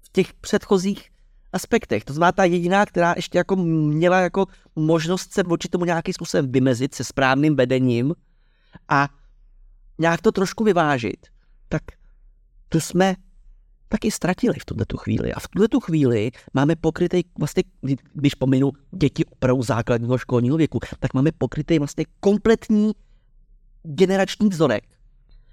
[0.03, 1.11] v těch předchozích
[1.57, 2.05] aspektech.
[2.05, 6.53] To znamená ta jediná, která ještě jako měla jako možnost se vůči tomu nějakým způsobem
[6.53, 8.15] vymezit se správným vedením
[8.89, 9.09] a
[9.99, 11.27] nějak to trošku vyvážit,
[11.69, 11.83] tak
[12.69, 13.17] to jsme
[13.89, 15.33] taky ztratili v tuhle tu chvíli.
[15.33, 17.63] A v tuhle tu chvíli máme pokrytý, vlastně,
[18.13, 22.93] když pominu děti opravdu základního školního věku, tak máme pokrytý vlastně kompletní
[23.83, 24.85] generační vzorek.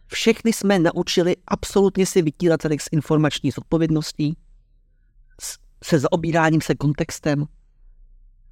[0.08, 4.38] Všechny jsme naučili absolutně si vytírat s informační zodpovědností,
[5.42, 7.46] s- se zaobíráním se kontextem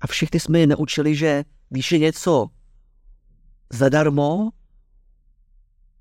[0.01, 2.47] a všechny jsme je naučili, že když je něco
[3.69, 4.49] zadarmo,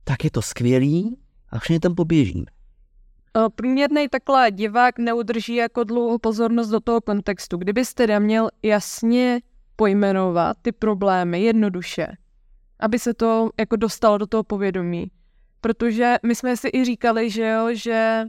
[0.04, 1.16] tak je to skvělý
[1.48, 2.46] a všichni tam poběžíme.
[3.54, 7.56] Průměrný takhle divák neudrží jako dlouhou pozornost do toho kontextu.
[7.56, 9.40] Kdybyste teda měl jasně
[9.76, 12.06] pojmenovat ty problémy jednoduše,
[12.80, 15.10] aby se to jako dostalo do toho povědomí.
[15.60, 18.24] Protože my jsme si i říkali, že jo, že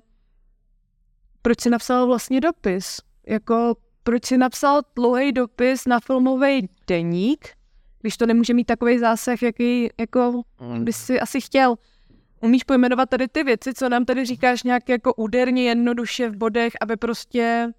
[1.41, 2.97] proč si napsal vlastně dopis?
[3.27, 7.49] Jako proč si napsal dlouhý dopis na filmový deník,
[8.01, 10.41] když to nemůže mít takový zásah, jaký jako
[10.79, 11.75] bys si asi chtěl.
[12.41, 16.73] Umíš pojmenovat tady ty věci, co nám tady říkáš nějak jako úderně, jednoduše v bodech,
[16.81, 17.71] aby prostě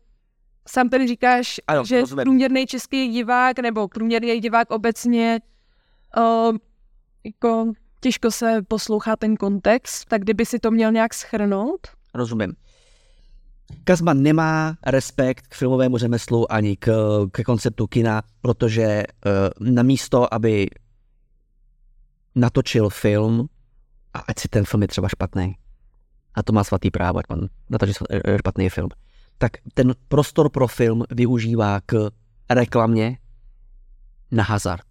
[0.68, 2.22] sám tady říkáš, Ano, že rozumím.
[2.24, 5.40] průměrný český divák nebo průměrný divák obecně
[6.16, 6.56] uh,
[7.24, 11.80] jako těžko se poslouchá ten kontext, tak kdyby si to měl nějak schrnout?
[12.14, 12.52] Rozumím.
[13.84, 16.92] Kazman nemá respekt k filmovému řemeslu ani k,
[17.32, 20.66] k konceptu kina, protože uh, na místo, aby
[22.34, 23.48] natočil film,
[24.14, 25.54] a ať si ten film je třeba špatný,
[26.34, 28.88] a to má svatý právo, ať on natočí eh, špatný film,
[29.38, 32.10] tak ten prostor pro film využívá k
[32.50, 33.18] reklamě
[34.30, 34.86] na hazard.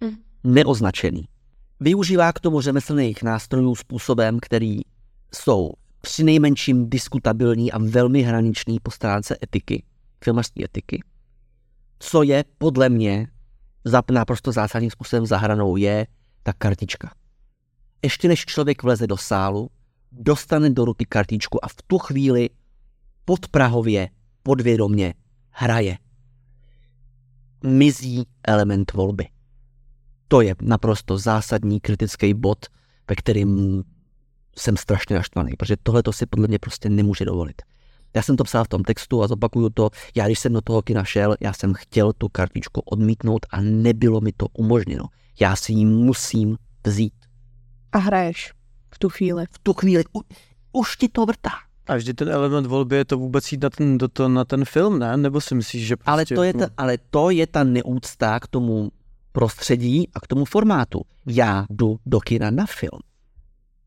[0.00, 0.16] Mhm.
[0.44, 1.28] Neoznačený.
[1.80, 4.80] Využívá k tomu řemeslných nástrojů způsobem, který
[5.34, 5.70] jsou
[6.02, 9.82] při nejmenším diskutabilní a velmi hraniční po stránce etiky,
[10.24, 11.02] filmařské etiky.
[11.98, 13.28] Co je podle mě
[13.84, 16.06] za naprosto zásadním způsobem zahranou je
[16.42, 17.14] ta kartička.
[18.02, 19.70] Ještě než člověk vleze do sálu,
[20.12, 22.50] dostane do ruky kartičku a v tu chvíli
[23.24, 24.08] podprahově,
[24.42, 25.14] podvědomě
[25.50, 25.98] hraje.
[27.64, 29.28] Mizí element volby.
[30.28, 32.66] To je naprosto zásadní kritický bod,
[33.10, 33.82] ve kterým
[34.58, 37.62] jsem strašně naštvaný, protože tohle to si podle mě prostě nemůže dovolit.
[38.14, 39.90] Já jsem to psal v tom textu a zopakuju to.
[40.14, 44.20] Já, když jsem do toho kina šel, já jsem chtěl tu kartičku odmítnout a nebylo
[44.20, 45.04] mi to umožněno.
[45.40, 47.14] Já si ji musím vzít.
[47.92, 48.52] A hraješ
[48.94, 49.44] v tu chvíli.
[49.50, 50.20] V tu chvíli u,
[50.72, 51.50] už ti to vrtá.
[51.86, 54.64] A vždy ten element volby je to vůbec jít na ten, do to, na ten
[54.64, 55.16] film, ne?
[55.16, 56.10] Nebo si myslíš, že prostě...
[56.10, 58.90] Ale to, je ta, ale to je ta neúcta k tomu
[59.32, 61.02] prostředí a k tomu formátu.
[61.26, 63.00] Já jdu do kina na film.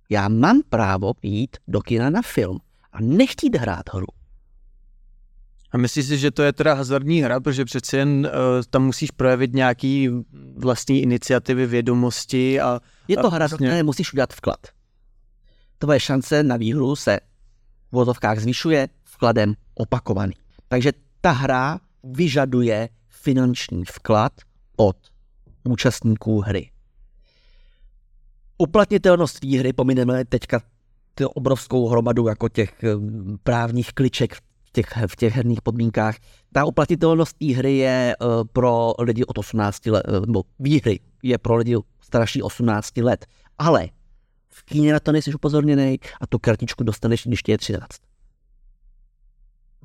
[0.10, 2.60] Já mám právo jít do kina na film
[2.92, 4.08] a nechtít hrát hru.
[5.72, 8.32] A myslíš si, že to je teda hazardní hra, protože přeci jen uh,
[8.70, 10.10] tam musíš projevit nějaký
[10.58, 12.80] vlastní iniciativy, vědomosti a...
[13.08, 14.60] Je to a hra, vlastně- které musíš udělat vklad.
[15.78, 17.20] Tvoje šance na výhru se
[17.92, 20.34] v vozovkách zvyšuje vkladem opakovaný.
[20.68, 20.92] Takže
[21.22, 24.34] ta hra vyžaduje finanční vklad
[24.78, 24.98] od
[25.64, 26.72] účastníků hry.
[28.58, 30.62] Uplatnitelnost výhry, pomineme teďka
[31.16, 32.90] tu obrovskou hromadu jako těch eh,
[33.44, 34.42] právních kliček v
[34.72, 36.16] těch, v těch herních podmínkách.
[36.54, 41.38] Ta uplatitelnost té hry je eh, pro lidi od 18 let, eh, nebo výhry je
[41.38, 43.26] pro lidi starší 18 let.
[43.58, 43.90] Ale
[44.50, 47.88] v kíně na to nejsi upozorněný a tu kartičku dostaneš, když ti je 13.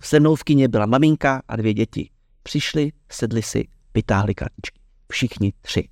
[0.03, 2.11] Se mnou v kíně byla maminka a dvě děti.
[2.43, 4.81] Přišli, sedli si, vytáhli kartičky.
[5.11, 5.89] Všichni tři.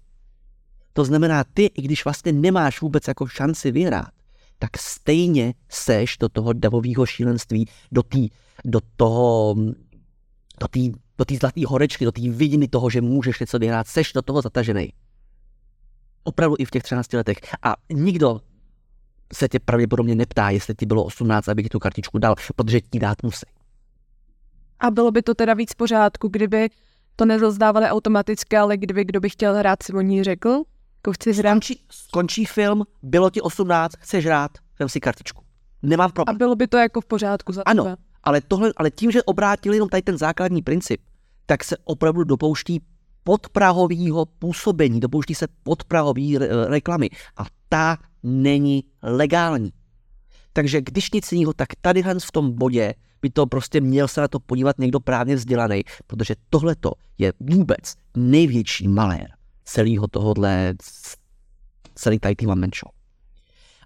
[0.93, 4.11] To znamená, ty, i když vlastně nemáš vůbec jako šanci vyhrát,
[4.59, 8.29] tak stejně seš do toho davového šílenství, do, tý,
[8.65, 9.55] do toho,
[10.61, 10.81] do té
[11.19, 14.43] do tý zlaté horečky, do té vidiny toho, že můžeš něco vyhrát, seš do toho
[14.43, 14.93] zatažený.
[16.25, 17.37] Opravdu i v těch 13 letech.
[17.63, 18.41] A nikdo
[19.33, 22.99] se tě pravděpodobně neptá, jestli ti bylo 18, aby ti tu kartičku dal, protože ti
[22.99, 23.47] dát musí.
[24.81, 26.71] A bylo by to teda víc pořádku, kdyby
[27.17, 30.63] to nerozdávali automaticky, ale kdyby kdo by chtěl hrát, si o ní řekl?
[31.09, 31.51] Jako chci hrát.
[31.51, 35.43] Skončí, skončí film, bylo ti 18, chceš hrát, vem si kartičku.
[35.83, 36.39] Nemám A problém.
[36.39, 37.97] bylo by to jako v pořádku za Ano, tebe.
[38.25, 41.01] ale, tohle, ale tím, že obrátili jenom tady ten základní princip,
[41.47, 42.81] tak se opravdu dopouští
[43.25, 49.73] podprahového působení, dopouští se podprahové re- reklamy a ta není legální.
[50.53, 54.29] Takže když nic jiného, tak tady v tom bodě by to prostě měl se na
[54.29, 59.38] to podívat někdo právně vzdělaný, protože tohleto je vůbec největší malér
[59.69, 60.75] celého tohohle,
[61.95, 62.93] celý tady tým show.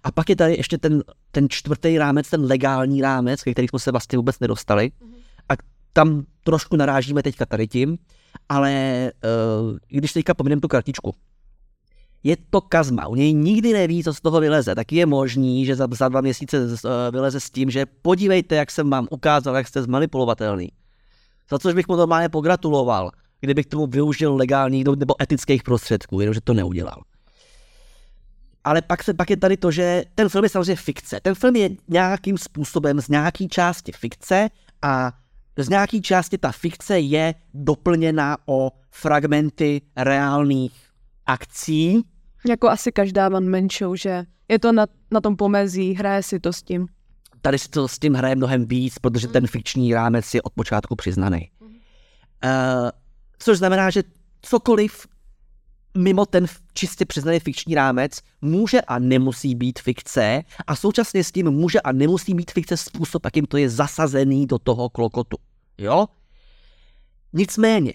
[0.03, 3.79] A pak je tady ještě ten, ten čtvrtý rámec, ten legální rámec, ke který jsme
[3.79, 4.91] se vlastně vůbec nedostali.
[5.49, 5.53] A
[5.93, 7.97] tam trošku narážíme teďka tady tím,
[8.49, 8.71] ale
[9.23, 11.15] uh, když teďka pomineme tu kartičku,
[12.23, 15.75] je to kazma, u něj nikdy neví, co z toho vyleze, tak je možný, že
[15.75, 19.55] za, za dva měsíce z, uh, vyleze s tím, že podívejte, jak jsem vám ukázal,
[19.55, 20.71] jak jste zmanipulovatelný.
[21.49, 23.11] Za což bych mu normálně pogratuloval,
[23.43, 27.01] kdybych k tomu využil legálních nebo etických prostředků, jenomže to neudělal.
[28.63, 31.19] Ale pak, se, pak je tady to, že ten film je samozřejmě fikce.
[31.21, 34.49] Ten film je nějakým způsobem z nějaký části fikce
[34.81, 35.11] a
[35.57, 40.73] z nějaký části ta fikce je doplněna o fragmenty reálných
[41.25, 42.01] akcí.
[42.47, 46.39] Jako asi každá one man show, že je to na, na tom pomezí, hraje si
[46.39, 46.87] to s tím.
[47.41, 50.95] Tady si to s tím hraje mnohem víc, protože ten fikční rámec je od počátku
[50.95, 51.49] přiznaný.
[51.61, 52.89] Uh,
[53.43, 54.03] což znamená, že
[54.41, 55.07] cokoliv
[55.97, 61.51] mimo ten čistě přiznaný fikční rámec může a nemusí být fikce a současně s tím
[61.51, 65.37] může a nemusí být fikce způsob, jakým to je zasazený do toho klokotu.
[65.77, 66.05] Jo?
[67.33, 67.93] Nicméně,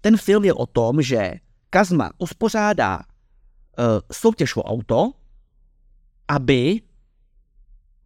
[0.00, 1.34] ten film je o tom, že
[1.70, 3.04] Kazma uspořádá uh,
[4.12, 5.12] soutěž o auto,
[6.28, 6.80] aby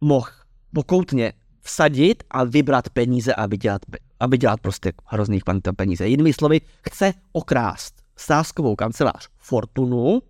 [0.01, 0.29] mohl
[0.73, 3.81] pokoutně vsadit a vybrat peníze a vydělat,
[4.23, 6.07] a vydělat prostě hrozný kvanta peníze.
[6.07, 10.21] Jinými slovy, chce okrást sáskovou kancelář Fortunu,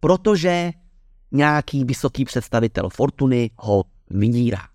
[0.00, 0.70] protože
[1.32, 4.71] nějaký vysoký představitel Fortuny ho vydírá.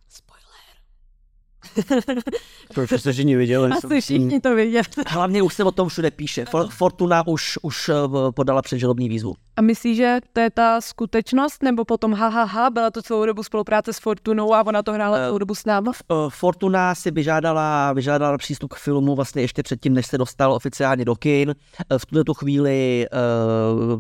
[2.73, 3.71] To jste všichni viděli.
[3.71, 4.83] Asi všichni to viděli.
[5.07, 6.45] Hlavně už se o tom všude píše.
[6.45, 7.93] For, Fortuna už, už eh,
[8.31, 9.35] podala předžalobní výzvu.
[9.55, 13.25] A myslíš, že to je ta skutečnost, nebo potom ha, ha, ha, byla to celou
[13.25, 15.91] dobu spolupráce s Fortunou a ona to hrála Eh, celou dobu s náma?
[16.11, 21.05] Eh, Fortuna si vyžádala, vyžádala přístup k filmu vlastně ještě předtím, než se dostal oficiálně
[21.05, 21.55] do kin.
[21.97, 23.05] V tuto chvíli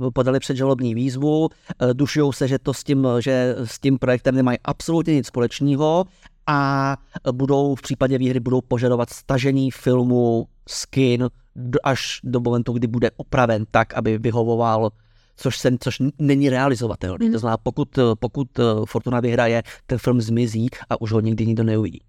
[0.01, 1.49] uh, podali předžalobní výzvu.
[1.93, 6.05] Dušujou se, že to s tím, že s tím projektem nemají absolutně nic společného
[6.47, 6.97] a
[7.31, 12.87] budou v případě výhry budou požadovat stažení filmu z kin do- až do momentu, kdy
[12.87, 14.89] bude opraven tak, aby vyhovoval
[15.37, 17.31] což, se, což není realizovatelný.
[17.31, 21.63] To znamená, pokud, pokud eh, Fortuna vyhraje, ten film zmizí a už ho nikdy nikdo
[21.63, 22.01] neuvidí.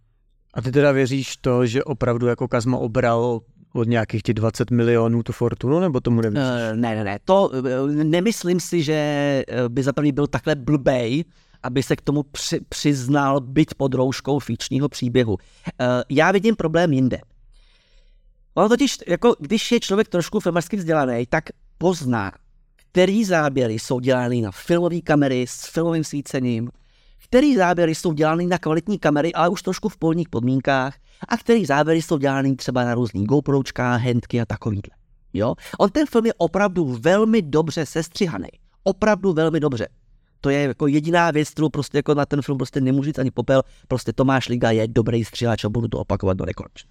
[0.54, 3.40] A ty teda věříš to, že opravdu jako Kazma obral
[3.72, 6.38] od nějakých těch 20 milionů tu fortunu, nebo tomu nevíš?
[6.38, 8.94] Uh, ne, ne, ne, to uh, nemyslím si, že
[9.48, 11.24] eh, by za první byl takhle blbej,
[11.62, 15.32] aby se k tomu při, přiznal, byť pod rouškou fikčního příběhu.
[15.32, 15.38] Uh,
[16.08, 17.20] já vidím problém jinde.
[18.54, 21.44] Ono totiž, jako když je člověk trošku filmařsky vzdělaný, tak
[21.78, 22.32] pozná,
[22.76, 26.70] který záběry jsou dělány na filmové kamery s filmovým svícením,
[27.24, 30.94] který záběry jsou dělány na kvalitní kamery, ale už trošku v polních podmínkách,
[31.28, 34.96] a který záběry jsou dělány třeba na různých GoPročkách, handky a takovýhle.
[35.32, 35.54] Jo?
[35.78, 38.48] On ten film je opravdu velmi dobře sestřihaný.
[38.84, 39.88] Opravdu velmi dobře.
[40.40, 43.30] To je jako jediná věc, kterou prostě jako na ten film prostě nemůžu říct ani
[43.30, 43.62] popel.
[43.88, 46.90] Prostě Tomáš Liga je dobrý střihač a budu to opakovat do nekonečna.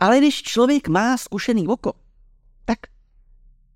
[0.00, 1.92] Ale když člověk má zkušený oko,
[2.64, 2.78] tak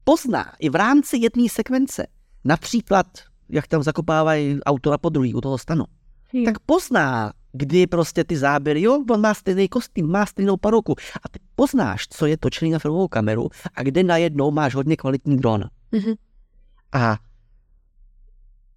[0.04, 2.06] pozná i v rámci jedné sekvence,
[2.44, 3.06] například,
[3.48, 5.84] jak tam zakopávají auto na podruhý u toho stanu,
[6.32, 6.44] Jo.
[6.44, 11.28] tak pozná, kdy prostě ty záběry, jo, on má stejný kostým, má stejnou parouku a
[11.28, 15.64] ty poznáš, co je točený na filmovou kameru a kde najednou máš hodně kvalitní dron.
[15.92, 16.14] Mhm.
[16.92, 17.16] A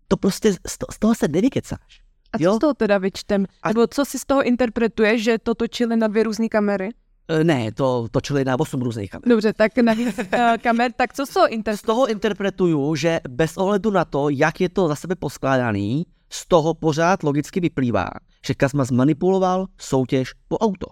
[0.09, 2.01] to prostě, z to- z toho se nevykecáš.
[2.33, 2.55] A co jo?
[2.55, 3.45] z toho teda vyčtem?
[3.63, 6.89] A- Nebo co si z toho interpretuje, že to točili na dvě různé kamery?
[7.27, 9.29] E, Ne, to točili na 8 různých kamer.
[9.29, 9.93] Dobře, tak na
[10.33, 14.61] eh, kamer, tak co z toho Z toho interpretuju, že bez ohledu na to, jak
[14.61, 18.09] je to za sebe poskládaný, z toho pořád logicky vyplývá,
[18.45, 20.87] že Kazma zmanipuloval soutěž po auto.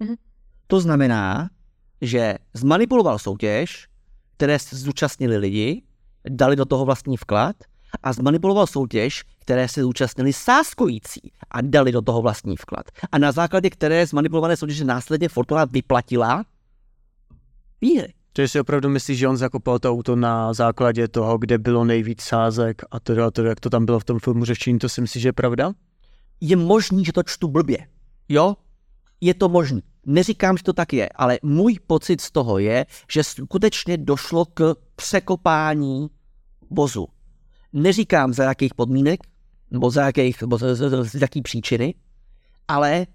[0.00, 0.14] Mhm.
[0.66, 1.50] To znamená,
[2.00, 3.86] že zmanipuloval soutěž,
[4.36, 5.82] které zúčastnili lidi,
[6.28, 7.56] dali do toho vlastní vklad
[8.02, 12.86] a zmanipuloval soutěž, které se zúčastnili sáskující a dali do toho vlastní vklad.
[13.12, 16.44] A na základě které zmanipulované soutěže následně Fortuna vyplatila
[17.80, 18.12] výhry.
[18.32, 22.22] Takže si opravdu myslíš, že on zakopal to auto na základě toho, kde bylo nejvíc
[22.22, 25.00] sázek a to, a to jak to tam bylo v tom filmu řešení, to si
[25.00, 25.72] myslíš, že je pravda?
[26.40, 27.78] Je možný, že to čtu blbě.
[28.28, 28.56] Jo?
[29.20, 29.82] Je to možný.
[30.06, 34.74] Neříkám, že to tak je, ale můj pocit z toho je, že skutečně došlo k
[34.96, 36.10] překopání
[36.70, 37.06] vozu.
[37.74, 39.20] Neříkám za jakých podmínek,
[39.70, 41.94] nebo za jakých, nebo z, z, z, z jaký příčiny,
[42.68, 43.06] ale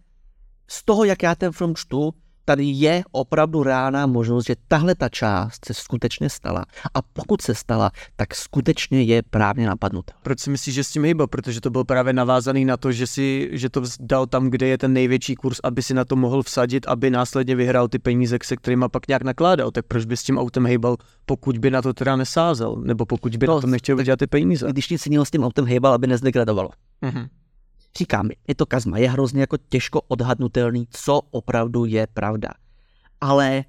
[0.67, 2.13] z toho, jak já ten film čtu,
[2.49, 6.65] tady je opravdu reálná možnost, že tahle ta část se skutečně stala.
[6.93, 10.13] A pokud se stala, tak skutečně je právně napadnuta.
[10.23, 11.27] Proč si myslíš, že s tím hýbal?
[11.27, 14.77] Protože to byl právě navázaný na to, že, si, že to dal tam, kde je
[14.77, 18.55] ten největší kurz, aby si na to mohl vsadit, aby následně vyhrál ty peníze, se
[18.55, 19.71] kterými pak nějak nakládal.
[19.71, 22.75] Tak proč by s tím autem hejbal, pokud by na to teda nesázel?
[22.75, 24.67] Nebo pokud by no, na to nechtěl vydělat ty peníze?
[24.69, 26.69] Když nic jiného s tím autem hejbal, aby nezdegradovalo.
[27.01, 27.27] Mhm.
[27.97, 32.49] Říkám, je to kazma, je hrozně jako těžko odhadnutelný, co opravdu je pravda.
[33.21, 33.65] Ale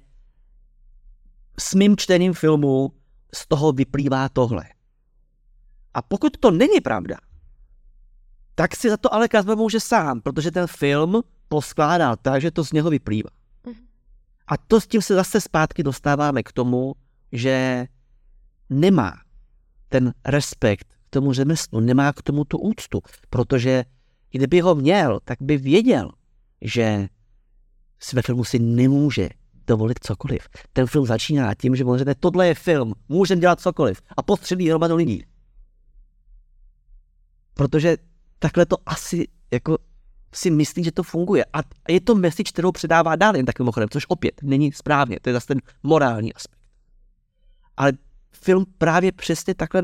[1.59, 2.93] s mým čtením filmu
[3.35, 4.63] z toho vyplývá tohle.
[5.93, 7.17] A pokud to není pravda,
[8.55, 12.63] tak si za to ale Kazma může sám, protože ten film poskládal tak, že to
[12.65, 13.29] z něho vyplývá.
[14.47, 16.93] A to s tím se zase zpátky dostáváme k tomu,
[17.31, 17.85] že
[18.69, 19.13] nemá
[19.89, 23.83] ten respekt k tomu řemeslu, nemá k tomu tu úctu, protože
[24.31, 26.11] Kdyby ho měl, tak by věděl,
[26.61, 27.07] že
[27.99, 29.29] si ve filmu si nemůže
[29.67, 30.47] dovolit cokoliv.
[30.73, 34.69] Ten film začíná tím, že on řekne, tohle je film, můžeme dělat cokoliv a postřelí
[34.69, 35.23] hromadu lidí.
[37.53, 37.97] Protože
[38.39, 39.77] takhle to asi jako
[40.33, 41.45] si myslí, že to funguje.
[41.53, 41.59] A
[41.89, 45.33] je to message, kterou předává dál jen takovým mimochodem, což opět není správně, to je
[45.33, 46.59] zase ten morální aspekt.
[47.77, 47.93] Ale
[48.31, 49.81] film právě přesně takhle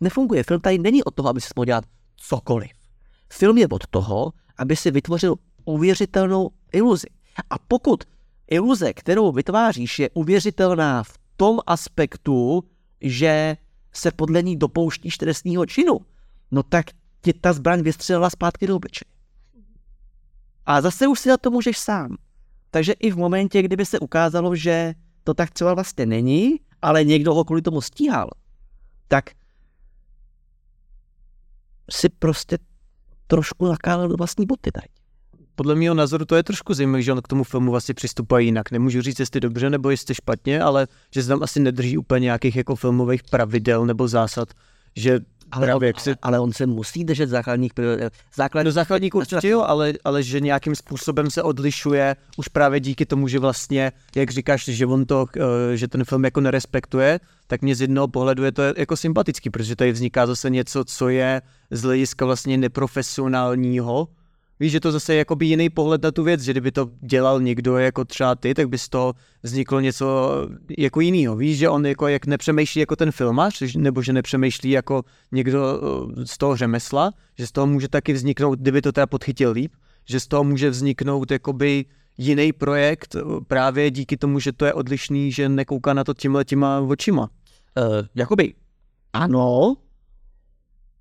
[0.00, 0.42] nefunguje.
[0.42, 1.84] Film tady není od toho, aby si mohl dělat
[2.16, 2.79] cokoliv.
[3.32, 7.06] Film je od toho, aby si vytvořil uvěřitelnou iluzi.
[7.50, 8.04] A pokud
[8.50, 12.64] iluze, kterou vytváříš, je uvěřitelná v tom aspektu,
[13.00, 13.56] že
[13.92, 16.00] se podle ní dopouštíš trestního činu,
[16.50, 16.86] no tak
[17.20, 19.10] ti ta zbraň vystřelila zpátky do obličeje.
[20.66, 22.16] A zase už si na to můžeš sám.
[22.70, 27.34] Takže i v momentě, kdyby se ukázalo, že to tak třeba vlastně není, ale někdo
[27.34, 28.30] ho kvůli tomu stíhal,
[29.08, 29.30] tak
[31.90, 32.58] si prostě
[33.30, 34.86] trošku nakálel do vlastní boty tady.
[35.54, 38.70] Podle mého názoru to je trošku zajímavé, že on k tomu filmu vlastně přistupuje jinak.
[38.70, 42.56] Nemůžu říct, jestli dobře nebo jestli špatně, ale že se tam asi nedrží úplně nějakých
[42.56, 44.48] jako filmových pravidel nebo zásad,
[44.96, 45.20] že
[45.52, 46.14] ale, právě, jak si...
[46.22, 47.72] ale on se musí držet základních
[48.34, 48.64] základních...
[48.64, 53.28] Do základních určitě jo, ale, ale že nějakým způsobem se odlišuje už právě díky tomu,
[53.28, 57.74] že vlastně, jak říkáš, že on to, eh, že ten film jako nerespektuje, tak mě
[57.74, 61.82] z jednoho pohledu je to jako sympatický, protože tady vzniká zase něco, co je z
[61.82, 64.08] hlediska vlastně neprofesionálního,
[64.60, 67.40] Víš, že to zase je jakoby jiný pohled na tu věc, že kdyby to dělal
[67.40, 70.32] někdo jako třeba ty, tak by z toho vzniklo něco
[70.78, 71.36] jako jiného.
[71.36, 75.80] Víš, že on jako jak nepřemýšlí jako ten filmař, nebo že nepřemýšlí jako někdo
[76.20, 79.72] eh, z toho řemesla, že z toho může taky vzniknout, kdyby to teda podchytil líp,
[80.08, 81.84] že z toho může vzniknout jakoby
[82.18, 86.44] jiný projekt eh, právě díky tomu, že to je odlišný, že nekouká na to tímhle
[86.44, 87.30] těma očima.
[87.78, 88.54] Uh, jakoby
[89.12, 89.76] ano,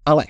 [0.06, 0.26] ale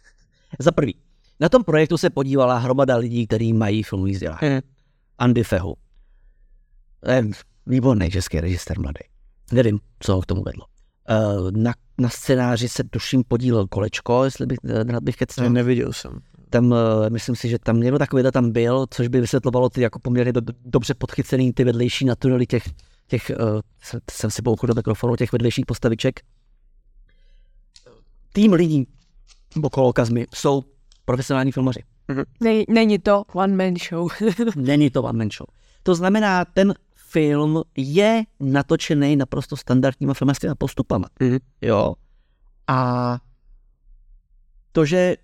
[0.58, 0.94] za prvý,
[1.40, 4.38] na tom projektu se podívala hromada lidí, kteří mají filmový vzdělání.
[4.42, 4.60] Mm.
[5.18, 5.74] Andy Fehu.
[7.66, 9.00] Výborný český režisér mladý.
[9.52, 10.66] Nevím, co ho k tomu vedlo.
[11.10, 15.48] Uh, na, na scénáři se tuším podílel Kolečko, jestli bych, rád bych kecnul.
[15.48, 16.20] Ne, neviděl jsem.
[16.50, 16.74] Tam,
[17.08, 20.40] myslím si, že tam někdo takový tam byl, což by vysvětlovalo ty jako poměrně do,
[20.64, 22.64] dobře podchycený ty vedlejší naturely těch,
[23.06, 23.60] těch uh,
[24.10, 26.20] jsem si bouchl do mikrofonu, těch vedlejších postaviček.
[28.32, 28.86] Tým lidí
[29.62, 30.64] okolo Kazmy jsou
[31.06, 31.80] profesionální filmaři.
[32.08, 32.64] Mm-hmm.
[32.68, 34.08] Není to one man show.
[34.56, 35.46] Není to one man show.
[35.82, 41.08] To znamená, ten film je natočený naprosto standardníma filmařskými postupama.
[41.20, 41.40] Mm-hmm.
[41.62, 41.94] Jo.
[42.66, 43.18] A
[44.72, 45.16] to, že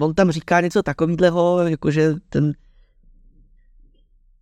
[0.00, 2.52] on tam říká něco takového, jakože ten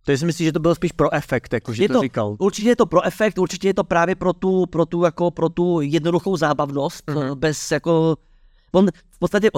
[0.07, 2.35] to si myslíš, že to bylo spíš pro efekt, jako že je to, to říkal?
[2.39, 5.49] Určitě je to pro efekt, určitě je to právě pro tu, pro tu, jako, pro
[5.49, 7.35] tu jednoduchou zábavnost, mm-hmm.
[7.35, 8.17] bez jako
[8.77, 9.49] on v podstatě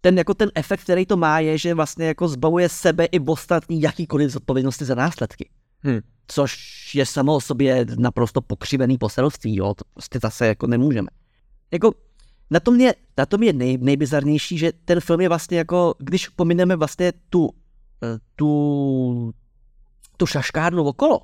[0.00, 3.80] ten, jako ten efekt, který to má, je, že vlastně jako zbavuje sebe i ostatní
[3.80, 5.50] jakýkoliv zodpovědnosti za následky.
[5.80, 6.00] Hmm.
[6.26, 6.54] Což
[6.94, 11.08] je samo o sobě naprosto pokřivený poselství, jo, to prostě zase jako nemůžeme.
[11.72, 11.92] Jako
[12.50, 16.28] na tom je, na tom je nej, nejbizarnější, že ten film je vlastně jako, když
[16.28, 17.50] pomineme vlastně tu,
[18.02, 19.34] eh, tu,
[20.16, 21.20] tu šaškárnu okolo,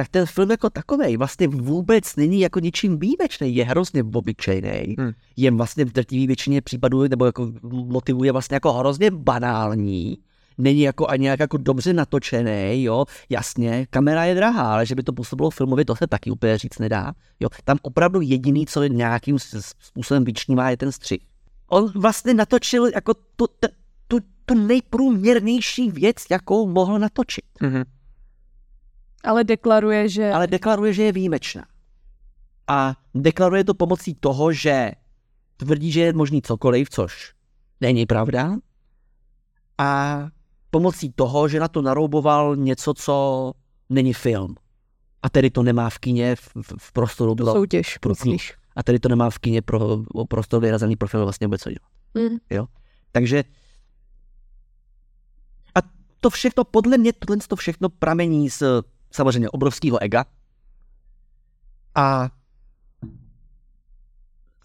[0.00, 5.12] tak ten film jako takový vlastně vůbec není jako ničím výjimečný, je hrozně obyčejný, hmm.
[5.36, 10.18] je vlastně v drtivé většině případů, nebo jako motivuje vlastně jako hrozně banální,
[10.58, 15.02] není jako ani nějak jako dobře natočený, jo, jasně, kamera je drahá, ale že by
[15.02, 17.48] to působilo filmově, to se taky úplně říct nedá, jo.
[17.64, 19.38] Tam opravdu jediný, co je nějakým
[19.80, 21.20] způsobem vyčnívá, je ten střih.
[21.68, 23.46] On vlastně natočil jako tu,
[24.08, 27.44] tu, tu, nejprůměrnější věc, jakou mohl natočit.
[27.60, 27.84] Mhm.
[29.24, 30.32] Ale deklaruje, že...
[30.32, 31.64] Ale deklaruje, že je výjimečná.
[32.68, 34.92] A deklaruje to pomocí toho, že
[35.56, 37.34] tvrdí, že je možný cokoliv, což
[37.80, 38.56] není pravda.
[39.78, 40.28] A
[40.70, 43.52] pomocí toho, že na to narouboval něco, co
[43.88, 44.54] není film.
[45.22, 47.34] A tedy to nemá v kině v, v, v prostoru.
[47.34, 48.54] Tu soutěž, pro, myslíš?
[48.76, 51.90] a tedy to nemá v kině pro, prostor vyrazený pro film vlastně vůbec co dělat.
[52.14, 52.38] Mm.
[52.50, 52.66] Jo?
[53.12, 53.44] Takže
[55.74, 55.78] a
[56.20, 58.62] to všechno, podle mě, tohle to všechno pramení z
[59.10, 60.24] samozřejmě obrovského ega
[61.94, 62.30] a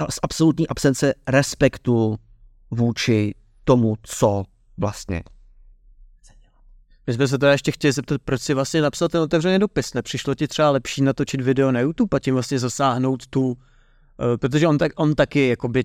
[0.09, 2.19] z absolutní absence respektu
[2.71, 4.43] vůči tomu, co
[4.77, 5.23] vlastně
[7.07, 9.93] My jsme se teda ještě chtěli zeptat, proč si vlastně napsal ten otevřený dopis.
[9.93, 13.55] Nepřišlo ti třeba lepší natočit video na YouTube a tím vlastně zasáhnout tu, uh,
[14.37, 15.83] protože on, tak, on taky jakoby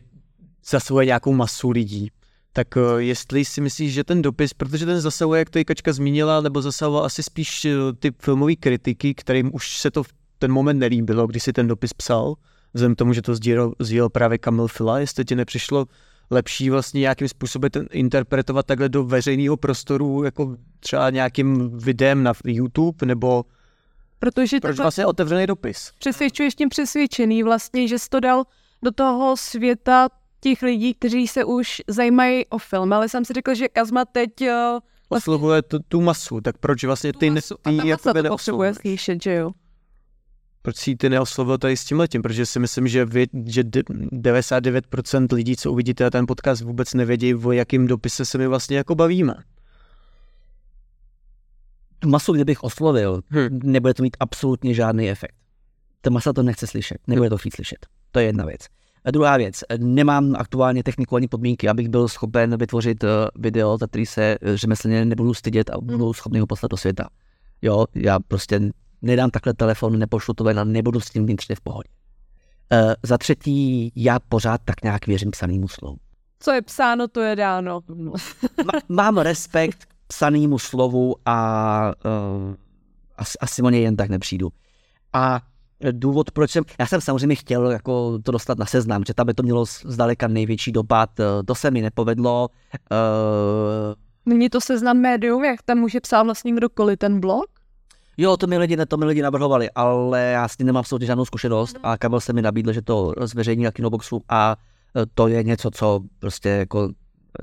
[0.64, 2.10] zasahuje nějakou masu lidí.
[2.52, 5.92] Tak uh, jestli si myslíš, že ten dopis, protože ten zasahuje, jak to i Kačka
[5.92, 10.52] zmínila, nebo zasahoval asi spíš uh, ty filmové kritiky, kterým už se to v ten
[10.52, 12.34] moment nelíbilo, když si ten dopis psal,
[12.74, 15.86] vzhledem tomu, že to sdílel, sdílel právě Kamil Fila, jestli ti nepřišlo
[16.30, 22.32] lepší vlastně nějakým způsobem ten, interpretovat takhle do veřejného prostoru, jako třeba nějakým videem na
[22.44, 23.44] YouTube, nebo
[24.18, 25.92] Protože proč takhle vlastně otevřený dopis?
[25.98, 28.44] přesvědčuješ tím přesvědčený vlastně, že jsi to dal
[28.82, 30.08] do toho světa
[30.40, 32.92] těch lidí, kteří se už zajímají o film.
[32.92, 34.46] Ale jsem si řekl, že Kazma teď uh,
[35.08, 38.12] Oslovuje tu, tu masu, tak proč vlastně ty, ne, a ta ty masa jako to
[38.12, 38.76] potřebuje neoslovuješ?
[38.76, 39.50] slyšet, že jo?
[40.62, 42.22] Proč si ty neoslovil tady s tím letím?
[42.22, 46.94] Protože si myslím, že, vy, že de- 99% lidí, co uvidíte na ten podcast, vůbec
[46.94, 49.34] nevědí, o jakým dopise se my vlastně jako bavíme.
[51.98, 53.60] tu masu, kdybych oslovil, Hm.
[53.62, 55.34] nebude to mít absolutně žádný efekt.
[56.00, 57.86] Ta masa to nechce slyšet, nebude to chtít slyšet.
[58.10, 58.60] To je jedna věc.
[59.04, 63.86] A druhá věc, nemám aktuálně techniku ani podmínky, abych byl schopen vytvořit eh, video, za
[63.86, 67.08] který se eh, řemeslně nebudu stydět a budu schopný ho poslat do světa.
[67.62, 68.60] Jo, já prostě
[69.02, 71.88] nedám takhle telefon, nepošlu to ven a nebudu s tím vnitřně v pohodě.
[72.72, 75.96] Uh, za třetí, já pořád tak nějak věřím psanému slovu.
[76.40, 77.80] Co je psáno, to je dáno.
[78.88, 82.54] Mám respekt k psanému slovu a uh,
[83.16, 84.52] asi, asi o něj jen tak nepřijdu.
[85.12, 85.40] A
[85.92, 89.34] důvod, proč jsem, já jsem samozřejmě chtěl jako to dostat na seznam, že tam by
[89.34, 92.48] to mělo zdaleka největší dopad, eh, to se mi nepovedlo.
[92.90, 93.94] Uh,
[94.26, 97.44] Není to seznam médium, jak tam může psát vlastně kdokoliv ten blog?
[98.16, 101.24] jo, to mi lidi, to mi lidi navrhovali, ale já s tím nemám absolutně žádnou
[101.24, 104.56] zkušenost a Kamil se mi nabídl, že to zveřejní na Kinoboxu a
[104.96, 106.88] eh, to je něco, co prostě jako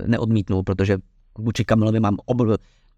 [0.06, 0.98] neodmítnu, protože
[1.38, 2.56] vůči Kamilovi mám obr...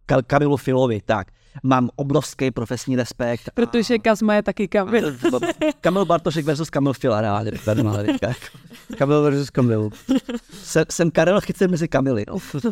[0.07, 1.27] Ka- Kamilu Filovi, tak,
[1.63, 3.49] mám obrovský profesní respekt.
[3.53, 5.15] Protože Kazma je taky Kamil.
[5.81, 7.51] Kamil Bartošek versus Kamil Fila, reálně.
[8.97, 9.89] Kamil versus Kamil.
[10.53, 12.25] Jsem, jsem Karel Chyce mezi Kamily.
[12.27, 12.33] No.
[12.33, 12.71] uh,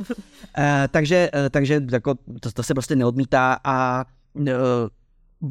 [0.92, 4.46] takže uh, takže jako, to, to se prostě neodmítá a uh,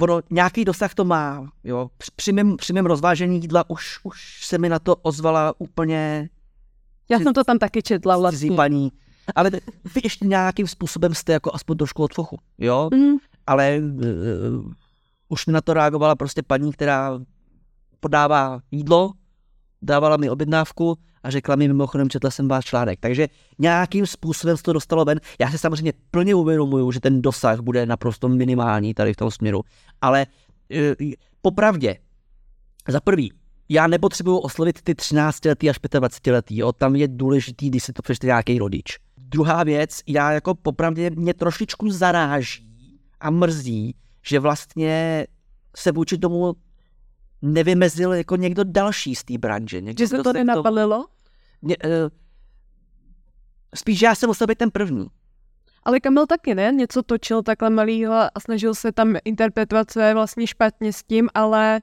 [0.00, 1.48] ono, nějaký dosah to má.
[1.64, 1.90] Jo.
[2.16, 6.28] Při, mém, při mém rozvážení jídla už, už se mi na to ozvala úplně
[7.08, 8.56] Já jsem to tam taky četla cizí vlastně.
[8.56, 8.92] paní.
[9.34, 9.50] Ale
[9.94, 12.88] vy ještě nějakým způsobem jste jako aspoň trošku od fochu, jo?
[12.94, 13.16] Mm,
[13.46, 14.72] Ale uh,
[15.28, 17.20] už mi na to reagovala prostě paní, která
[18.00, 19.12] podává jídlo,
[19.82, 23.00] dávala mi objednávku a řekla mi mimochodem, četla jsem váš článek.
[23.00, 25.20] Takže nějakým způsobem se to dostalo ven.
[25.40, 29.62] Já si samozřejmě plně uvědomuju, že ten dosah bude naprosto minimální tady v tom směru.
[30.00, 30.26] Ale
[31.00, 31.10] uh,
[31.42, 31.96] popravdě,
[32.88, 33.32] za prvý,
[33.68, 36.72] já nepotřebuju oslovit ty 13 letý až 25 letý, jo?
[36.72, 38.98] tam je důležitý, když se to přečte nějaký rodič.
[39.28, 45.26] Druhá věc, já jako popravdě mě trošičku zaráží a mrzí, že vlastně
[45.76, 46.54] se vůči tomu
[47.42, 49.80] nevymezil jako někdo další z té branže.
[49.80, 51.06] Někdo, že se to k nenapadlo?
[51.62, 51.90] Mě, uh,
[53.74, 55.06] spíš já jsem musel být ten první.
[55.82, 60.46] Ale Kamil taky ne, něco točil takhle malýho a snažil se tam interpretovat své vlastně
[60.46, 61.80] špatně s tím, ale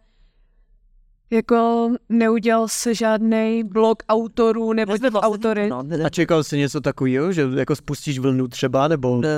[1.33, 5.69] jako neudělal se žádný blog autorů nebo těch se autory.
[5.69, 9.21] No, ne, A čekal jsi něco takového, že jako spustíš vlnu třeba, nebo...
[9.25, 9.29] Eh,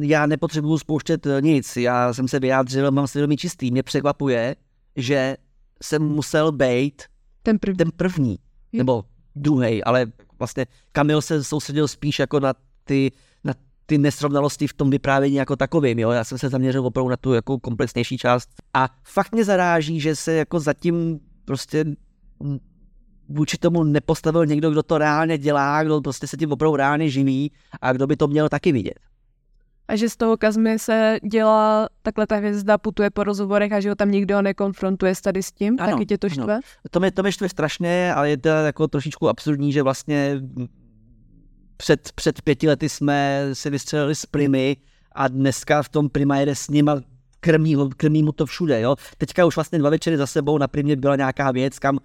[0.00, 3.70] já nepotřebuju spouštět eh, nic, já jsem se vyjádřil, mám svědomí čistý.
[3.70, 4.56] Mě překvapuje,
[4.96, 5.36] že
[5.82, 7.02] jsem musel být
[7.42, 7.76] Ten první.
[7.76, 8.38] ten první,
[8.72, 9.04] nebo
[9.36, 10.06] druhý, ale
[10.38, 13.12] vlastně Kamil se soustředil spíš jako na ty,
[13.44, 13.54] na
[13.86, 16.10] ty nesrovnalosti v tom vyprávění jako takovým, jo.
[16.10, 20.16] Já jsem se zaměřil opravdu na tu jako komplexnější část a fakt mě zaráží, že
[20.16, 21.84] se jako zatím prostě
[23.28, 27.52] vůči tomu nepostavil někdo, kdo to reálně dělá, kdo prostě se tím opravdu reálně živí
[27.80, 28.98] a kdo by to měl taky vidět.
[29.88, 33.88] A že z toho Kazmy se dělá takhle ta hvězda, putuje po rozhovorech a že
[33.88, 36.34] ho tam nikdo nekonfrontuje s tady s tím, Ano, taky tě to ano.
[36.34, 36.60] štve?
[36.90, 40.40] To mě, to mě štve strašně, ale je to jako trošičku absurdní, že vlastně
[41.76, 44.76] před, před pěti lety jsme si vystřelili z Primy
[45.12, 47.00] a dneska v tom Prima jede s nima
[47.40, 48.96] krmí, krmí mu to všude, jo.
[49.18, 51.98] Teďka už vlastně dva večery za sebou na Primě byla nějaká věc, kam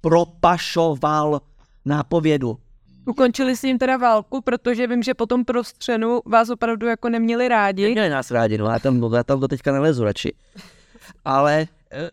[0.00, 1.40] propašoval
[1.84, 2.58] nápovědu.
[3.06, 7.48] Ukončili s ním teda válku, protože vím, že po tom prostřenu vás opravdu jako neměli
[7.48, 7.92] rádi.
[7.92, 10.34] Měli nás rádi, no, já tam, já tam do teďka nelezu radši.
[11.24, 12.10] Ale eh,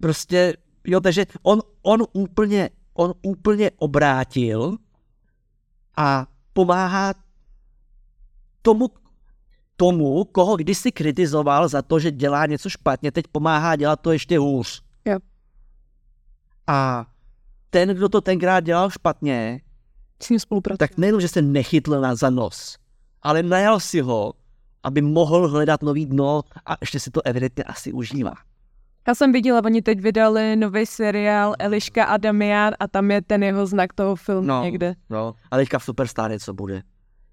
[0.00, 4.76] prostě, jo, takže on, on úplně, on úplně obrátil
[5.96, 7.14] a pomáhá
[8.62, 8.88] tomu,
[9.78, 14.38] tomu, koho kdysi kritizoval za to, že dělá něco špatně, teď pomáhá dělat to ještě
[14.38, 14.82] hůř.
[15.04, 15.18] Jo.
[16.66, 17.06] A
[17.70, 19.60] ten, kdo to tenkrát dělal špatně,
[20.22, 20.38] S ním
[20.78, 22.76] tak nejenom, že se nechytl na za nos,
[23.22, 24.32] ale najal si ho,
[24.82, 28.34] aby mohl hledat nový dno a ještě si to evidentně asi užívá.
[29.08, 33.42] Já jsem viděla, oni teď vydali nový seriál Eliška a Damian a tam je ten
[33.42, 34.62] jeho znak toho filmu No.
[34.64, 34.94] někde.
[35.10, 36.82] No, ale teďka v Superstar něco bude.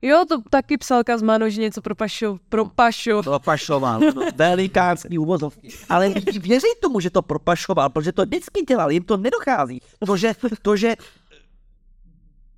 [0.05, 3.23] Jo, to taky psal Kazmano, že něco propašil, propašil.
[3.23, 5.69] Propašoval, no, velikánský úvozovky.
[5.89, 9.81] Ale lidi věří tomu, že to propašoval, protože to vždycky dělal, jim to nedochází.
[10.05, 10.95] To, že, to, že,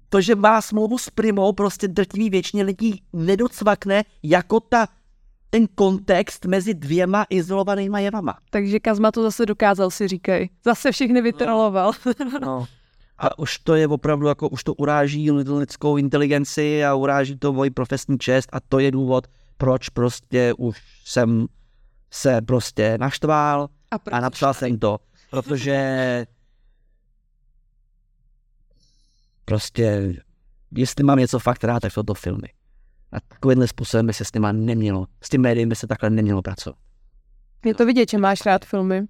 [0.10, 4.88] to, že má smlouvu s Primou, prostě drtivý většině lidí nedocvakne jako ta,
[5.50, 8.38] ten kontext mezi dvěma izolovanýma jevama.
[8.50, 10.50] Takže Kazma to zase dokázal, si říkej.
[10.66, 11.92] Zase všechny vytroloval.
[12.42, 12.68] No.
[13.18, 17.70] A už to je opravdu jako, už to uráží lidskou inteligenci a uráží to moji
[17.70, 21.48] profesní čest a to je důvod, proč prostě už jsem
[22.12, 25.00] se prostě naštval A, a napsal jsem to,
[25.30, 26.26] protože
[29.46, 30.14] prostě
[30.76, 32.48] jestli mám něco fakt rád, tak jsou to filmy.
[33.12, 36.42] A takovýmhle způsobem by se s nima nemělo, s tím médiím by se takhle nemělo
[36.42, 36.80] pracovat.
[37.66, 39.04] Je to vidět, že máš rád filmy,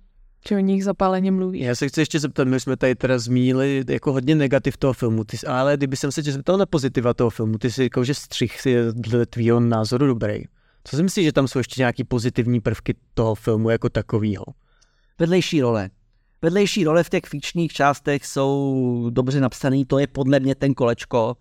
[0.50, 1.62] že o nich zapáleně mluvíš.
[1.62, 5.24] Já se chci ještě zeptat, my jsme tady teda zmínili jako hodně negativ toho filmu,
[5.24, 8.14] ty, ale kdyby jsem se tě zeptal na pozitiva toho filmu, ty si říkal, že
[8.14, 10.44] střih si je dle tvýho názoru dobrý.
[10.84, 14.44] Co si myslíš, že tam jsou ještě nějaký pozitivní prvky toho filmu jako takového?
[15.20, 15.90] vedlejší role.
[16.42, 21.36] Vedlejší role v těch fikčních částech jsou dobře napsaný, to je podle mě ten kolečko.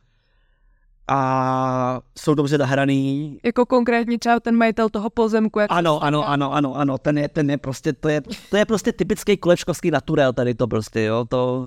[1.09, 3.39] A jsou dobře nahraný.
[3.45, 7.29] Jako konkrétně třeba ten majitel toho pozemku, jak Ano, ano, ano, ano, ano, ten je,
[7.29, 11.25] ten je prostě, to je, to je prostě typický kolečkovský naturel tady to prostě, jo,
[11.29, 11.67] to,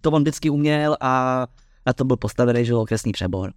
[0.00, 1.46] to on vždycky uměl a
[1.86, 3.52] na to byl postavený, že jo, kresný přebor.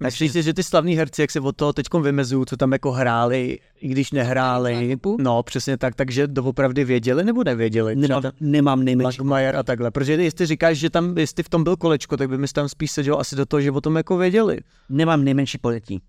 [0.00, 2.92] Myslíš si, že ty slavní herci, jak se od toho teď vymezují, co tam jako
[2.92, 7.96] hráli, i když nehráli, no přesně tak, takže doopravdy věděli nebo nevěděli?
[7.96, 9.18] Nemám, nemám nejmenší.
[9.18, 12.38] Magmajer a takhle, protože jestli říkáš, že tam, jestli v tom byl kolečko, tak by
[12.38, 14.58] mi tam spíš seděl asi do toho, že o tom jako věděli.
[14.88, 16.00] Nemám nejmenší pojetí.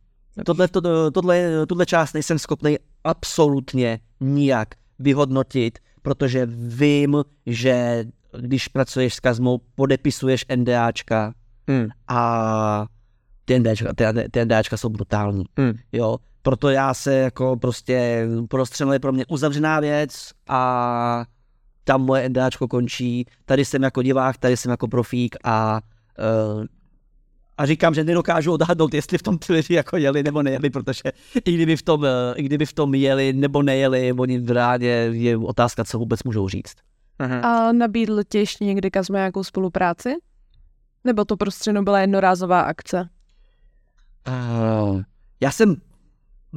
[0.46, 8.06] Tohle, to, tohle, tohle část nejsem schopný absolutně nijak vyhodnotit, protože vím, že
[8.40, 11.34] když pracuješ s Kazmou, podepisuješ NDAčka
[11.70, 11.88] Hmm.
[12.08, 12.86] a
[13.50, 15.44] ty NDAčka, ty, ty NDAčka jsou brutální.
[15.58, 15.74] Hmm.
[15.92, 21.26] Jo, proto já se jako prostě prostřenil je pro mě uzavřená věc a
[21.84, 23.26] tam moje NDAčko končí.
[23.46, 25.82] Tady jsem jako divák, tady jsem jako profík a
[26.56, 26.66] uh,
[27.58, 31.02] a říkám, že nedokážu odhadnout, jestli v tom lidi jako jeli nebo nejeli, protože
[31.46, 35.10] i kdyby v tom, eh, i kdyby v tom jeli nebo nejeli, oni v rádě
[35.12, 36.76] je otázka, co vůbec můžou říct.
[37.20, 37.40] Aha.
[37.40, 40.16] A nabídl ti ještě někdy Kazma nějakou spolupráci?
[41.04, 43.10] Nebo to prostřeno byla jednorázová akce?
[44.28, 45.02] Uh,
[45.42, 45.76] já jsem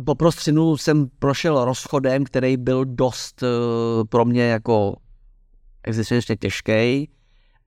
[0.05, 3.49] po prostřinu jsem prošel rozchodem, který byl dost uh,
[4.09, 4.97] pro mě jako
[5.83, 7.11] existenčně těžký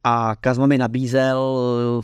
[0.04, 1.40] a Kazma mi nabízel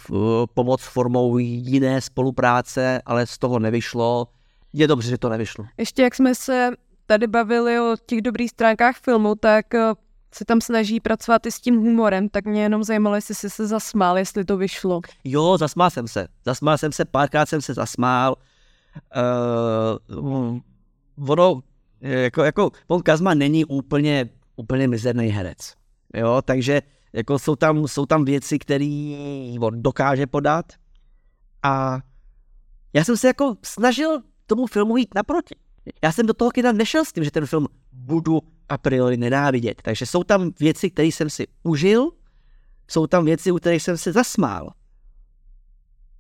[0.10, 4.28] uh, pomoc formou jiné spolupráce, ale z toho nevyšlo.
[4.74, 5.66] Je dobře, že to nevyšlo.
[5.78, 6.72] Ještě jak jsme se
[7.06, 9.66] tady bavili o těch dobrých stránkách filmu, tak
[10.34, 13.68] se tam snaží pracovat i s tím humorem, tak mě jenom zajímalo, jestli jsi se
[13.68, 15.02] zasmál, jestli to vyšlo.
[15.24, 16.28] Jo, zasmál jsem se.
[16.46, 18.36] Zasmál jsem se, párkrát jsem se zasmál.
[20.20, 20.60] Uh,
[21.30, 21.62] ono,
[22.02, 25.74] jako, jako, on Kazma není úplně, úplně mizerný herec.
[26.14, 26.82] Jo, takže
[27.14, 29.16] jako jsou tam, jsou tam věci, které
[29.60, 30.66] on dokáže podat
[31.64, 32.00] a
[32.94, 35.56] já jsem se jako snažil tomu filmu jít naproti.
[36.04, 38.42] Já jsem do toho kina nešel s tím, že ten film budu
[38.72, 39.82] a priori nenávidět.
[39.82, 42.12] Takže jsou tam věci, které jsem si užil,
[42.88, 44.74] jsou tam věci, u kterých jsem se zasmál.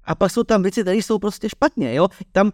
[0.04, 2.08] A pak jsou tam věci, které jsou prostě špatně, jo.
[2.32, 2.52] Tam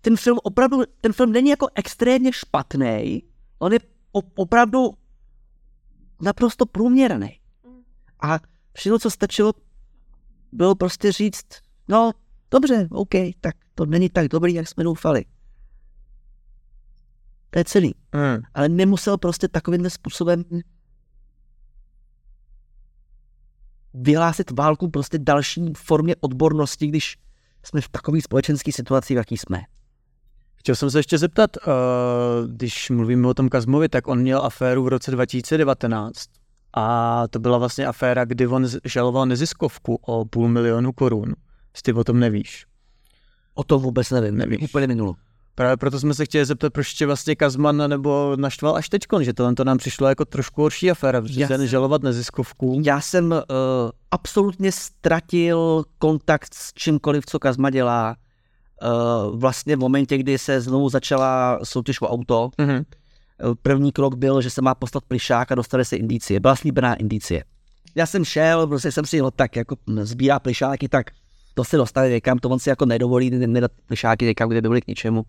[0.00, 3.22] ten film opravdu, ten film není jako extrémně špatný,
[3.58, 3.78] on je
[4.34, 4.94] opravdu
[6.20, 7.40] naprosto průměrný.
[8.20, 8.38] A
[8.72, 9.52] všechno, co stačilo,
[10.52, 11.46] bylo prostě říct,
[11.88, 12.12] no,
[12.50, 15.24] Dobře, OK, tak to není tak dobrý, jak jsme doufali.
[17.50, 17.94] To je celý.
[18.12, 18.38] Hmm.
[18.54, 20.44] Ale nemusel prostě takovýmhle způsobem
[23.94, 27.16] vyhlásit válku prostě další formě odbornosti, když
[27.62, 29.62] jsme v takové společenské situaci, v jaký jsme.
[30.56, 31.72] Chtěl jsem se ještě zeptat, uh,
[32.50, 36.26] když mluvíme o tom Kazmovi, tak on měl aféru v roce 2019
[36.76, 41.34] a to byla vlastně aféra, kdy on žaloval neziskovku o půl milionu korun.
[41.82, 42.66] Ty o tom nevíš.
[43.54, 45.14] O tom vůbec nevím, nevím, úplně minulo.
[45.58, 49.32] Právě proto jsme se chtěli zeptat, proč tě vlastně Kazman nebo naštval až teďkon, že
[49.32, 52.80] tohle to nám přišlo jako trošku horší aféra, protože Já jsem- žalovat neziskovku.
[52.84, 53.38] Já jsem uh,
[54.10, 58.16] absolutně ztratil kontakt s čímkoliv, co Kazma dělá.
[58.82, 62.70] Uh, vlastně v momentě, kdy se znovu začala soutěž o auto, Mhm.
[63.40, 66.40] Eh, První krok byl, že se má poslat plišák a dostali se indicie.
[66.40, 67.44] Byla slíbená indicie.
[67.94, 71.06] Já jsem šel, prostě jsem si, no tak jako sbírá plišáky, tak
[71.54, 74.68] to se dostane někam, to on si jako nedovolí ne- nedat plišáky někam, kde by
[74.68, 75.24] byly k ničemu.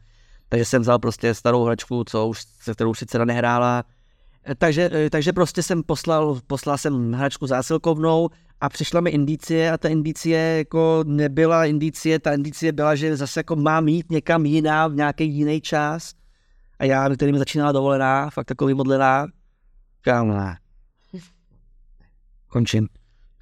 [0.49, 3.83] Takže jsem vzal prostě starou hračku, co už, se kterou už sice nehrála.
[4.49, 8.29] Eh, Takže, eh, takže prostě jsem poslal, poslal jsem hračku zásilkovnou
[8.61, 13.39] a přišla mi indicie a ta indicie jako nebyla indicie, ta indicie byla, že zase
[13.39, 16.13] jako mám jít někam jiná v nějaký jiný čas.
[16.79, 19.27] A já, který mi začínala dovolená, fakt takový modlená,
[19.97, 20.57] říkám, ne.
[22.47, 22.87] Končím.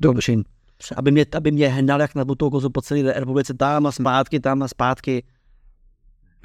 [0.04, 0.44] Končím.
[0.96, 4.40] Aby mě, aby mě hnal jak na butou kozu po celé republice, tam a zpátky,
[4.40, 5.24] tam a zpátky.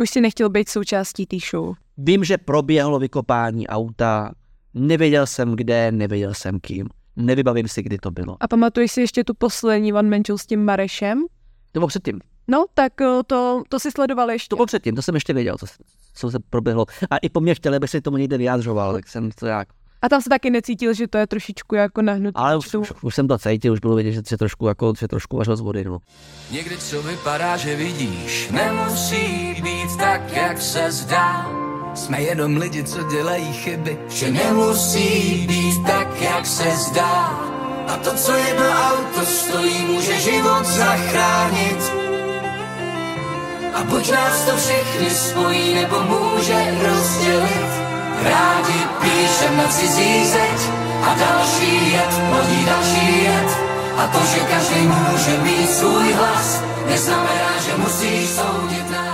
[0.01, 1.74] Už si nechtěl být součástí té show.
[1.98, 4.32] Vím, že proběhlo vykopání auta,
[4.74, 6.88] nevěděl jsem kde, nevěděl jsem kým.
[7.16, 8.36] Nevybavím si, kdy to bylo.
[8.40, 11.24] A pamatuješ si ještě tu poslední Man Show s tím Marešem?
[11.72, 12.20] To bylo předtím.
[12.48, 14.48] No, tak eh, to, to si sledoval ještě.
[14.48, 15.66] To bylo předtím, to jsem ještě věděl, co,
[16.14, 16.86] co se proběhlo.
[17.11, 19.68] A i po mně chtěli, abych se tomu někde vyjádřoval, tak jsem to jak
[20.03, 22.36] A tam se taky necítil, že to je trošičku jako nahnutý.
[22.36, 25.09] Ale už, už, už, jsem to cítil, už bylo vidět, že, že trošku, jako, že
[25.09, 25.84] trošku vařil z vody.
[25.84, 25.98] No.
[26.51, 31.46] Někdy co vypadá, že vidíš, nemusí být tak, jak se zdá.
[31.94, 37.26] Jsme jenom lidi, co dělají chyby, že nemusí být tak, jak se zdá.
[37.88, 41.92] A to, co jedno auto stojí, může život zachránit.
[43.74, 47.89] A buď nás to všechny spojí, nebo může rozdělit.
[48.25, 48.81] Rádi
[49.57, 50.61] na cizí zeď
[51.03, 53.51] a další jet, lodí další jet.
[53.97, 59.10] A to, že každý může mít svůj hlas, neznamená, že musí soudit nás.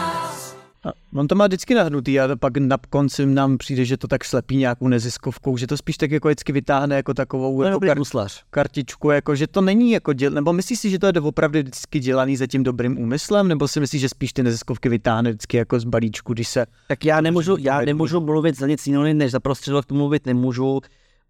[1.14, 4.57] On to má vždycky nahnutý a pak na konci nám přijde, že to tak slepí
[4.57, 7.95] nějakou neziskovkou, že to spíš tak jako vždycky vytáhne jako takovou To je jako kar-
[7.95, 8.45] bruslař.
[8.51, 11.99] kartičku, jako že to není jako děl, nebo myslíš si, že to je opravdu vždycky
[11.99, 15.80] dělaný za tím dobrým úmyslem, nebo si myslíš, že spíš ty neziskovky vytáhne vždycky jako
[15.80, 19.41] z balíčku, když se Tak já nemůžu, já nemůžu mluvit za nic jiného, než za
[19.41, 20.80] prostředek tomu mluvit nemůžu.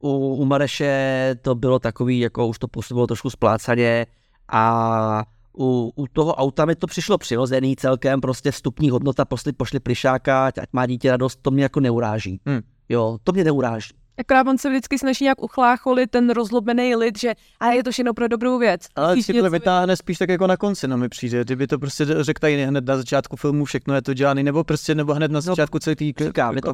[0.02, 4.07] U, u Mareše to bylo takový, jako už to působilo trošku splácaně
[4.48, 5.24] a
[5.59, 10.46] u, u toho auta mi to přišlo přirozený celkem, prostě vstupní hodnota, pošli, pošli plišáka,
[10.46, 12.40] ať má dítě radost, to mě jako neuráží.
[12.46, 12.61] Hmm.
[12.88, 13.94] Jo, to mě neuráží.
[14.19, 18.14] Akorát on se vždycky snaží nějak uchlácholit ten rozlobený lid, že a je to všechno
[18.14, 18.87] pro dobrou věc.
[18.97, 21.45] Ale Když si to něco- vytáhne spíš tak jako na konci, no mi přijde.
[21.45, 24.95] Kdyby to prostě řekl tady hned na začátku filmu, všechno je to dělaný, nebo prostě
[24.95, 26.12] nebo hned na začátku celý tý...
[26.19, 26.73] Říkám, je to.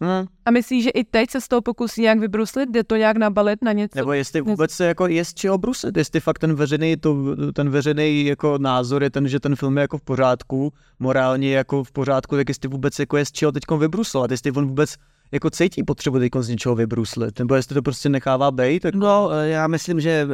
[0.00, 0.26] Hmm.
[0.46, 2.70] A myslíš, že i teď se z toho pokusí nějak vybruslit?
[2.70, 3.98] Jde to nějak nabalit na něco?
[3.98, 7.16] Nebo jestli vůbec se jako je z čeho brusit, jestli fakt ten veřejný, to,
[7.52, 11.84] ten veřejný jako názor je ten, že ten film je jako v pořádku, morálně jako
[11.84, 14.96] v pořádku, tak jestli vůbec jako je z čeho teď vybruslovat, jestli on vůbec
[15.32, 19.30] jako cítí potřebu teď z něčeho vybruslit, nebo jestli to prostě nechává být, tak No,
[19.32, 20.32] eh, já myslím, že uh,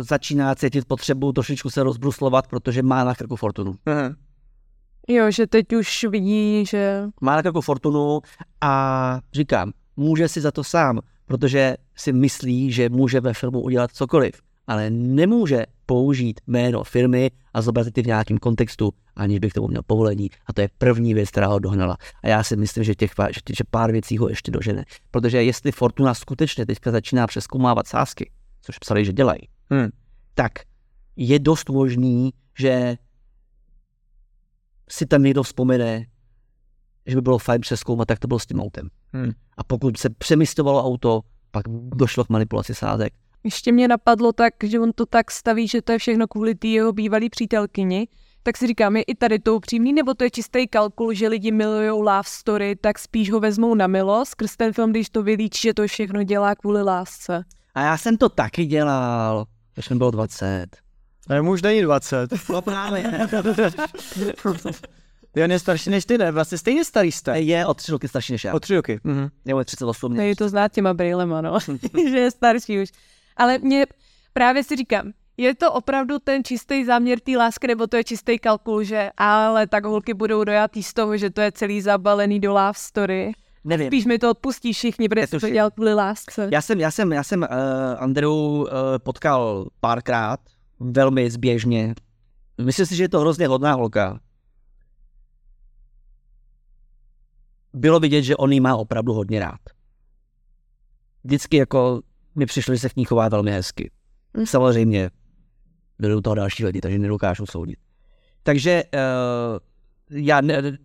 [0.00, 3.74] začíná cítit potřebu trošičku se rozbruslovat, protože má na krku fortunu.
[3.86, 4.14] Aha.
[5.08, 8.20] Jo, že teď už vidí, že má na krku fortunu
[8.60, 13.90] a říkám, může si za to sám, protože si myslí, že může ve filmu udělat
[13.92, 14.34] cokoliv,
[14.66, 19.68] ale nemůže použít jméno firmy a zobrazit ji v nějakém kontextu, aniž by k tomu
[19.68, 20.30] měl povolení.
[20.46, 21.96] A to je první věc, která ho dohnala.
[22.22, 24.84] A já si myslím, že těch, pár- že, že pár věcí ho ještě dožene.
[25.10, 28.30] Protože jestli Fortuna skutečně teďka začíná přeskoumávat sázky,
[28.62, 29.40] což psali, že dělají,
[29.70, 29.88] Hmm.
[30.34, 30.52] tak
[31.16, 32.96] je dost možný, že
[34.90, 36.06] si tam někdo vzpomene,
[37.06, 38.88] že by bylo fajn přeskoumat, jak to bylo s tím autem.
[39.12, 39.30] Hmm.
[39.56, 43.12] A pokud se přemysťovalo auto, pak došlo k manipulaci sázek.
[43.44, 46.68] ještě mě napadlo tak, že on to tak staví, že to je všechno kvůli té
[46.68, 48.08] jeho bývalý přítelkyni,
[48.42, 51.52] tak si říkám, je i tady to upřímný, nebo to je čistý kalkul, že lidi
[51.52, 55.60] milujou love story, tak spíš ho vezmou na milost skrz ten film, když to vylíčí,
[55.68, 57.44] že to všechno dělá kvůli lásce.
[57.74, 60.66] A já jsem to taky dělal, když mi bylo 20.
[61.28, 62.30] A jemu už není 20.
[62.48, 63.28] No právě.
[65.34, 66.32] Ty on je starší než ty, ne?
[66.32, 67.40] Vlastně stejně starý jste.
[67.40, 68.54] je o tři roky starší než já.
[68.54, 69.00] O tři roky.
[69.04, 69.28] Mhm.
[69.44, 70.16] Je mu 38.
[70.16, 71.58] Tady to znát těma brýlema, no,
[72.10, 72.88] že je starší už.
[73.36, 73.86] Ale mě
[74.32, 75.12] právě si říkám,
[75.42, 79.66] Je to opravdu ten čistý záměr té lásky, nebo to je čistý kalkul, že ale
[79.66, 83.32] tak holky budou dojatý z toho, že to je celý zabalený do love story.
[83.64, 83.86] Nevím.
[83.86, 86.48] Spíš mi to odpustí všichni, protože to dělal kvůli lásce.
[86.52, 87.48] Já jsem, já jsem, já jsem uh,
[87.98, 88.68] Andreu uh,
[88.98, 90.40] potkal párkrát,
[90.80, 91.94] velmi zběžně.
[92.64, 94.20] Myslím si, že je to hrozně hodná holka.
[97.72, 99.60] Bylo vidět, že on jí má opravdu hodně rád.
[101.24, 102.00] Vždycky jako
[102.34, 103.90] mi přišlo, že se k ní chová velmi hezky.
[104.44, 105.10] Samozřejmě
[105.98, 107.78] byly u toho další lidi, takže nedokážu soudit.
[108.42, 109.58] Takže uh,
[110.10, 110.78] já ne,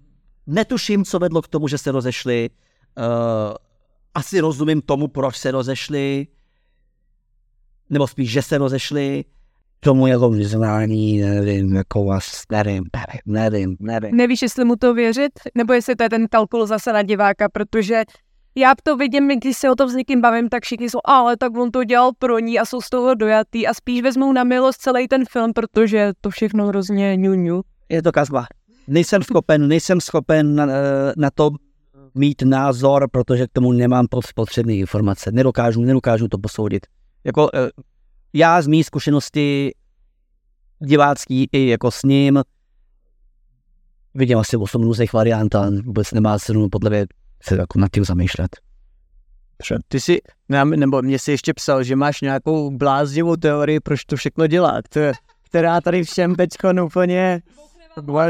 [0.48, 2.50] netuším, co vedlo k tomu, že se rozešli.
[2.98, 3.04] Uh,
[4.14, 6.28] asi rozumím tomu, proč se rozešli,
[7.90, 9.26] nebo spíš, že se rozešli,
[9.80, 14.16] tomu jako vyznání, nevím, jako vás, nevím, nevím, nevím, nevím.
[14.16, 18.04] Nevíš, jestli mu to věřit, nebo jestli to je ten kalkul zase na diváka, protože
[18.58, 21.58] já to vidím, když se o tom s někým bavím, tak všichni jsou, ale tak
[21.58, 24.82] on to dělal pro ní a jsou z toho dojatý a spíš vezmou na milost
[24.82, 27.62] celý ten film, protože to všechno hrozně ňuňu.
[27.90, 28.46] Je to kazba.
[28.88, 31.50] Nejsem schopen, nejsem schopen na, eh, na to
[32.16, 35.32] mít názor, protože k tomu nemám pot- potřebné informace.
[35.32, 36.86] Nedokážu, nedokážu to posoudit.
[37.24, 37.70] Jako, eh,
[38.34, 39.72] já z mý zkušenosti
[40.80, 42.44] divácký i jako s ním
[44.14, 47.06] vidím asi 8 různých variant a vůbec nemá cenu podle mě
[47.44, 48.58] se jako nad tím zamýšlet.
[49.88, 54.16] Ty si, nám- nebo mě si ještě psal, že máš nějakou bláznivou teorii, proč to
[54.16, 55.14] všechno dělá, které-
[55.50, 57.42] která tady všem teďko úplně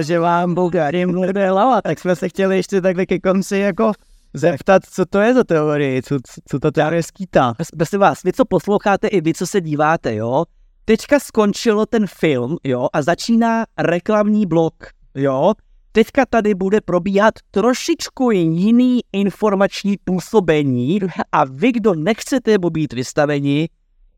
[0.01, 3.91] že vám Bulgarím bude hlava, tak jsme se chtěli ještě takhle ke konci jako
[4.33, 7.53] zeptat, co to je za teorie, co, co, co ta teorie skýtá.
[7.77, 10.43] Prosím vás, vy co posloucháte i vy, co se díváte, jo,
[10.85, 14.73] teďka skončilo ten film, jo, a začíná reklamní blok,
[15.15, 15.53] jo.
[15.91, 20.99] Teďka tady bude probíhat trošičku jiný informační působení
[21.31, 23.69] a vy, kdo nechcete mu být vystaveni,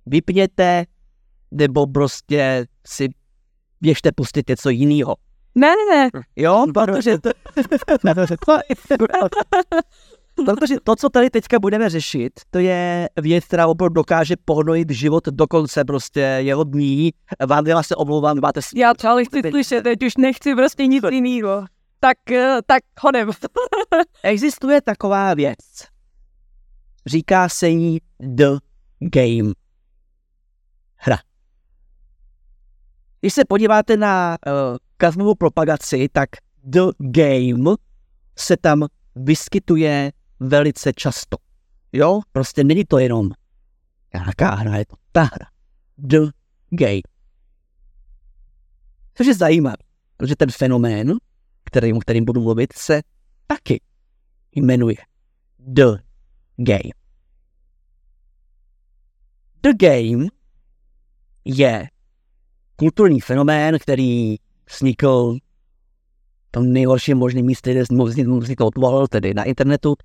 [0.05, 0.85] vypněte
[1.51, 3.09] nebo prostě si
[3.81, 5.15] běžte pustit něco jiného.
[5.55, 7.29] Ne, ne, ne, Jo, protože to,
[10.45, 15.27] protože to, co tady teďka budeme řešit, to je věc, která opravdu dokáže pohnojit život
[15.27, 17.13] do konce prostě jeho dní.
[17.47, 21.03] Vám já se omlouvám, máte já to ale chci slyšet, teď už nechci prostě nic
[21.09, 21.65] jiného.
[21.99, 23.31] Tak, eh, tak hodem.
[24.23, 25.57] Existuje taková věc.
[27.05, 28.57] Říká se jí The
[28.99, 29.53] Game.
[30.95, 31.17] Hra.
[33.19, 36.29] Když se podíváte na uh, kazmovou propagaci, tak
[36.63, 37.75] The Game
[38.37, 38.85] se tam
[39.15, 41.37] vyskytuje velice často.
[41.93, 43.29] Jo, prostě není to jenom
[44.13, 45.45] nějaká hra, je to ta hra.
[45.97, 46.19] The
[46.69, 47.01] Game.
[49.13, 49.77] Což je zajímavé,
[50.17, 51.13] protože ten fenomén,
[51.63, 53.01] kterým, kterým budu mluvit, se
[53.47, 53.81] taky
[54.55, 54.97] jmenuje
[55.59, 55.91] The
[56.57, 56.89] Game.
[59.61, 60.25] The Game
[61.45, 61.89] je
[62.75, 64.35] kulturní fenomén, který
[64.69, 65.37] vznikl
[66.47, 68.69] v tom nejhorším možném místě, kde vznikl, vznikl
[69.09, 69.95] tedy na internetu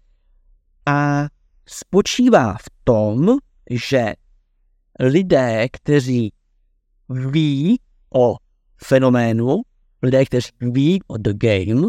[0.86, 1.24] a
[1.68, 3.38] spočívá v tom,
[3.70, 4.14] že
[5.00, 6.32] lidé, kteří
[7.08, 7.80] ví
[8.14, 8.36] o
[8.84, 9.62] fenoménu,
[10.02, 11.88] lidé, kteří ví o The Game,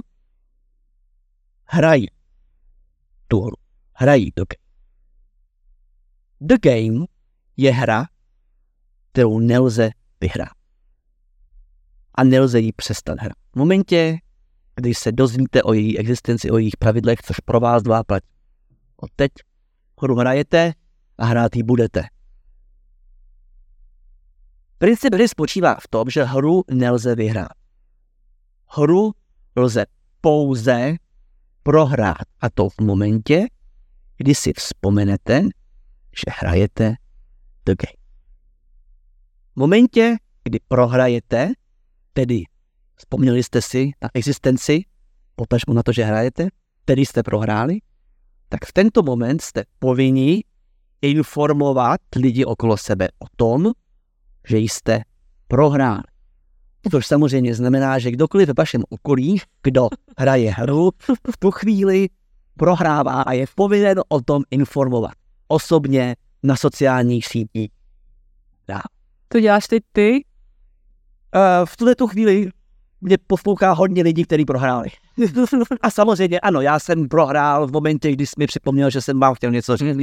[1.65, 2.07] hrají
[3.27, 3.55] tu hru.
[3.93, 4.65] Hrají The Game.
[6.41, 7.05] The Game
[7.57, 8.07] je hra,
[9.11, 9.89] kterou nelze
[10.21, 10.49] vyhrát.
[12.15, 13.37] A nelze ji přestat hrát.
[13.51, 14.17] V momentě,
[14.75, 18.34] kdy se dozvíte o její existenci, o jejich pravidlech, což pro vás dva platí.
[18.97, 19.31] Od teď
[20.01, 20.73] hru hrajete
[21.17, 22.03] a hrát ji budete.
[24.77, 27.57] Princip hry spočívá v tom, že hru nelze vyhrát.
[28.77, 29.11] Hru
[29.55, 29.85] lze
[30.21, 30.95] pouze
[31.63, 32.27] prohrát.
[32.41, 33.45] A to v momentě,
[34.17, 35.41] kdy si vzpomenete,
[36.15, 36.95] že hrajete
[37.63, 37.97] The Game.
[39.53, 41.51] V momentě, kdy prohrajete,
[42.13, 42.43] tedy
[42.95, 44.81] vzpomněli jste si na existenci,
[45.35, 46.47] potažmo na to, že hrajete,
[46.85, 47.77] tedy jste prohráli,
[48.49, 50.43] tak v tento moment jste povinni
[51.01, 53.71] informovat lidi okolo sebe o tom,
[54.47, 55.01] že jste
[55.47, 56.03] prohráli.
[56.91, 60.91] Což samozřejmě znamená, že kdokoliv v vašem okolí, kdo hraje hru,
[61.31, 62.07] v tu chvíli
[62.57, 65.13] prohrává a je povinen o tom informovat.
[65.47, 67.71] Osobně na sociálních sítích.
[68.67, 68.81] Dá.
[69.27, 70.25] To děláš teď ty?
[71.35, 72.49] Uh, v tuhle tu chvíli
[73.05, 74.89] mě poslouchá hodně lidí, kteří prohráli.
[75.81, 79.33] A samozřejmě ano, já jsem prohrál v momentě, kdy jsi mi připomněl, že jsem vám
[79.33, 79.97] chtěl něco říct.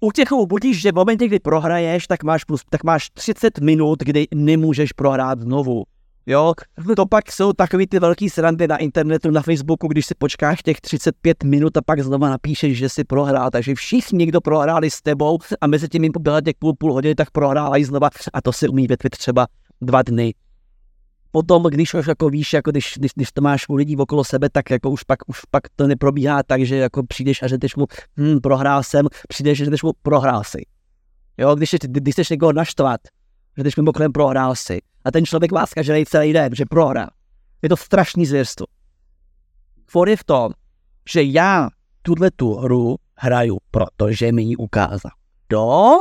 [0.00, 3.98] U těch budíš, že v momentě, kdy prohraješ, tak máš, plus, tak máš 30 minut,
[4.02, 5.84] kdy nemůžeš prohrát znovu.
[6.26, 6.54] Jo,
[6.96, 10.80] to pak jsou takový ty velký srandy na internetu, na Facebooku, když si počkáš těch
[10.80, 15.38] 35 minut a pak znova napíšeš, že si prohrál, takže všichni, kdo prohráli s tebou
[15.60, 18.68] a mezi tím jim poběhla těch půl, půl hodiny, tak prohrávají znova a to se
[18.68, 19.46] umí větvit třeba
[19.80, 20.34] dva dny.
[21.38, 24.50] Potom, když už jako víš, jako když, když, když to máš u lidí okolo sebe,
[24.50, 27.86] tak jako už pak, už pak to neprobíhá tak, že jako přijdeš a řekneš mu,
[28.16, 30.66] hm, prohrál jsem, přijdeš a řekneš mu, prohrál si.
[31.38, 33.00] Jo, když, když chceš někoho naštvat,
[33.56, 34.78] že když mimochodem prohrál si.
[35.04, 37.10] A ten člověk vás každý celý den, že prohrál.
[37.62, 38.66] Je to strašný zvěrstvo.
[39.86, 40.52] For je v tom,
[41.10, 41.68] že já
[42.02, 45.12] tuhle tu hru hraju, protože mi ji ukázal.
[45.48, 45.94] Do?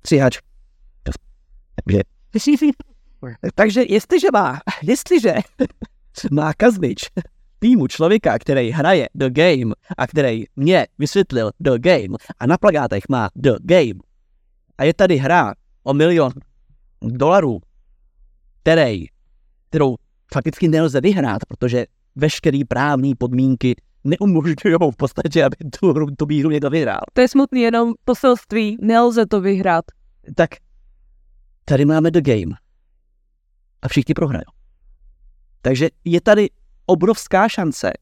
[0.00, 0.38] Stříhač.
[1.74, 2.00] Takže,
[3.54, 5.34] takže jestliže má, jestliže
[6.30, 7.10] má Kazmič
[7.58, 13.04] týmu člověka, který hraje The Game a který mě vysvětlil The Game a na plagátech
[13.08, 14.00] má The Game
[14.78, 16.32] a je tady hra o milion
[17.00, 17.60] dolarů,
[18.62, 19.06] který,
[19.68, 19.96] kterou
[20.32, 23.74] fakticky nelze vyhrát, protože veškeré právní podmínky
[24.04, 27.00] neumožňují v podstatě, aby tu, tu hru někdo vyhrál.
[27.12, 29.84] To je smutný, jenom poselství, nelze to vyhrát.
[30.34, 30.50] Tak
[31.64, 32.56] tady máme The Game
[33.82, 34.44] a všichni prohrají.
[35.62, 36.50] Takže je tady
[36.86, 37.92] obrovská šance,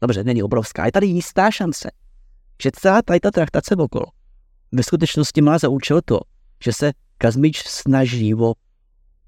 [0.00, 1.90] dobře, není obrovská, je tady jistá šance,
[2.62, 4.06] že celá tady ta traktace okolo
[4.72, 6.20] ve skutečnosti má za účel to,
[6.64, 8.52] že se Kazmič snaží o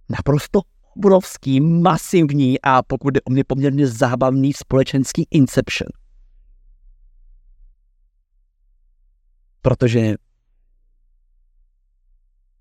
[0.08, 0.60] naprosto
[0.96, 5.88] obrovský, masivní a pokud je o mě poměrně zábavný společenský inception.
[9.62, 10.14] Protože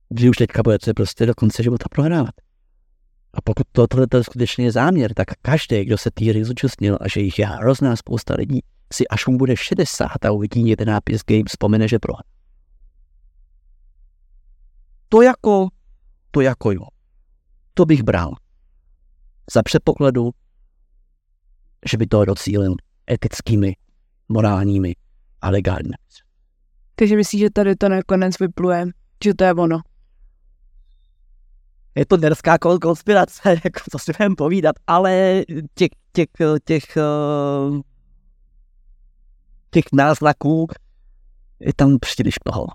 [0.09, 2.35] vy už teďka budete prostě do konce života prohrávat.
[3.33, 6.97] A pokud to, tohle to skutečně je záměr, tak každý, kdo se té hry zúčastnil
[7.01, 8.59] a že jich je hrozná spousta lidí,
[8.93, 12.23] si až mu bude 60 a uvidí jeden nápis Games, vzpomene, že prohrál.
[15.09, 15.67] To jako,
[16.31, 16.87] to jako jo.
[17.73, 18.33] To bych bral.
[19.53, 20.31] Za předpokladu,
[21.91, 22.75] že by to docílil
[23.11, 23.75] etickými,
[24.29, 24.95] morálními
[25.41, 25.93] a legálními.
[26.95, 28.85] Takže myslíš, že tady to nakonec vypluje,
[29.23, 29.81] že to je ono?
[31.99, 35.43] Je to nerská konspirace, jako co si budeme povídat, ale
[35.73, 36.27] těch, těch,
[36.63, 37.79] těch, eh,
[39.69, 40.67] těch náznaků
[41.59, 42.67] je tam příliš mnoho.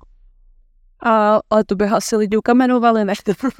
[1.04, 3.12] A, ale to by asi lidi ukamenovali, ne?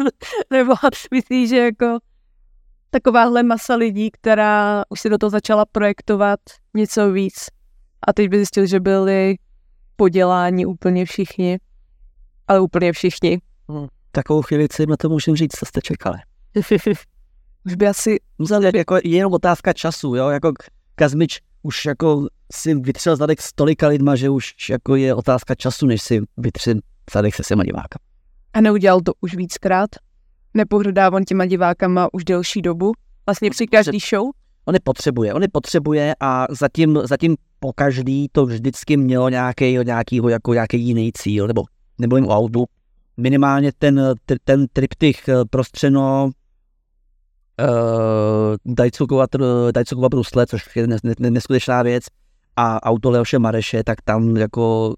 [0.51, 0.75] Nebo
[1.11, 1.99] myslíš, že jako
[2.91, 6.41] takováhle masa lidí, která už si do toho začala projektovat
[6.75, 7.35] něco víc
[8.07, 9.37] a teď by zjistil, že byli
[9.97, 11.59] podělání úplně všichni,
[12.49, 13.41] ale úplně všichni.
[13.69, 13.87] Hmm.
[14.15, 16.19] Takovou chvíli si na to můžeme říct, co jste čekali.
[17.67, 18.17] už by asi...
[18.39, 20.53] Musel, jako je jenom otázka času, jo, jako
[20.95, 25.87] Kazmič už jako si vytřel zadek s tolika lidma, že už jako je otázka času,
[25.87, 26.75] než si vytřel
[27.15, 27.99] zadek se těma diváka.
[28.53, 29.91] A neudělal to už víckrát?
[30.55, 32.93] Nepohrdá on těma divákama už delší dobu?
[33.27, 34.31] Vlastně při každý show?
[34.65, 39.79] On je potřebuje, on je potřebuje a zatím, zatím po každý to vždycky mělo nějaký,
[39.85, 41.63] nějakýho, jako nějaký jiný cíl, nebo,
[41.99, 42.67] nebo jim autu.
[43.17, 46.31] Minimálně ten, ten, triptych eh, prostřeno
[47.61, 49.27] uh, Dajcukova,
[49.75, 50.87] Dajcukova brusle, což je
[51.19, 52.05] neskutečná věc,
[52.57, 54.95] a auto Leoše Mareše, tak tam jako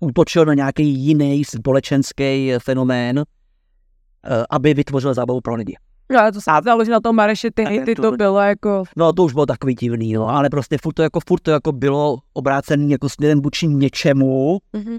[0.00, 5.76] útočil na nějaký jiný společenský fenomén, eh, aby vytvořil zábavu pro lidi.
[6.12, 8.84] No, ale to se zdalo, že na tom Mareši ty hejty to bylo jako...
[8.96, 11.72] No to už bylo takový divný, no, ale prostě furt to jako, furt to jako
[11.72, 14.98] bylo obrácený jako směrem vůči něčemu mm-hmm.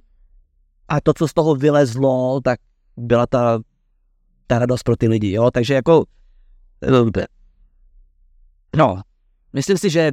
[0.88, 2.60] A to, co z toho vylezlo, tak
[2.98, 3.60] byla ta,
[4.48, 6.06] ta radost pro ty lidi, jo, takže jako
[8.78, 9.02] no,
[9.54, 10.12] myslím si, že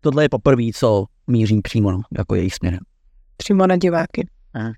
[0.00, 2.80] tohle je poprvé, co míří přímo, no, jako jejich směrem
[3.42, 4.28] přímo na diváky.
[4.54, 4.72] Aha.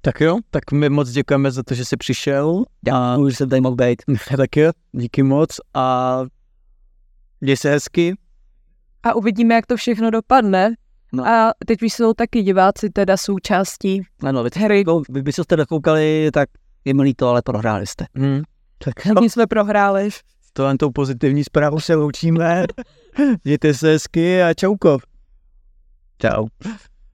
[0.00, 2.64] Tak jo, tak my moc děkujeme za to, že jsi přišel.
[2.86, 4.02] Já už jsem tady mohl být.
[4.36, 6.18] tak jo, díky moc a
[7.40, 8.14] měj se hezky.
[9.02, 10.74] A uvidíme, jak to všechno dopadne.
[11.12, 11.26] No.
[11.26, 14.84] A teď už jsou taky diváci teda součástí ano, vy, hry.
[15.10, 16.48] Vy, vy jste dokoukali, tak
[16.84, 18.06] je milý to, ale prohráli jste.
[18.14, 18.42] Hmm.
[18.84, 20.10] Tak my jsme prohráli.
[20.10, 22.64] S tohle tou pozitivní zprávou se loučíme.
[23.44, 24.98] Mějte se hezky a čauko.
[26.18, 26.46] Čau.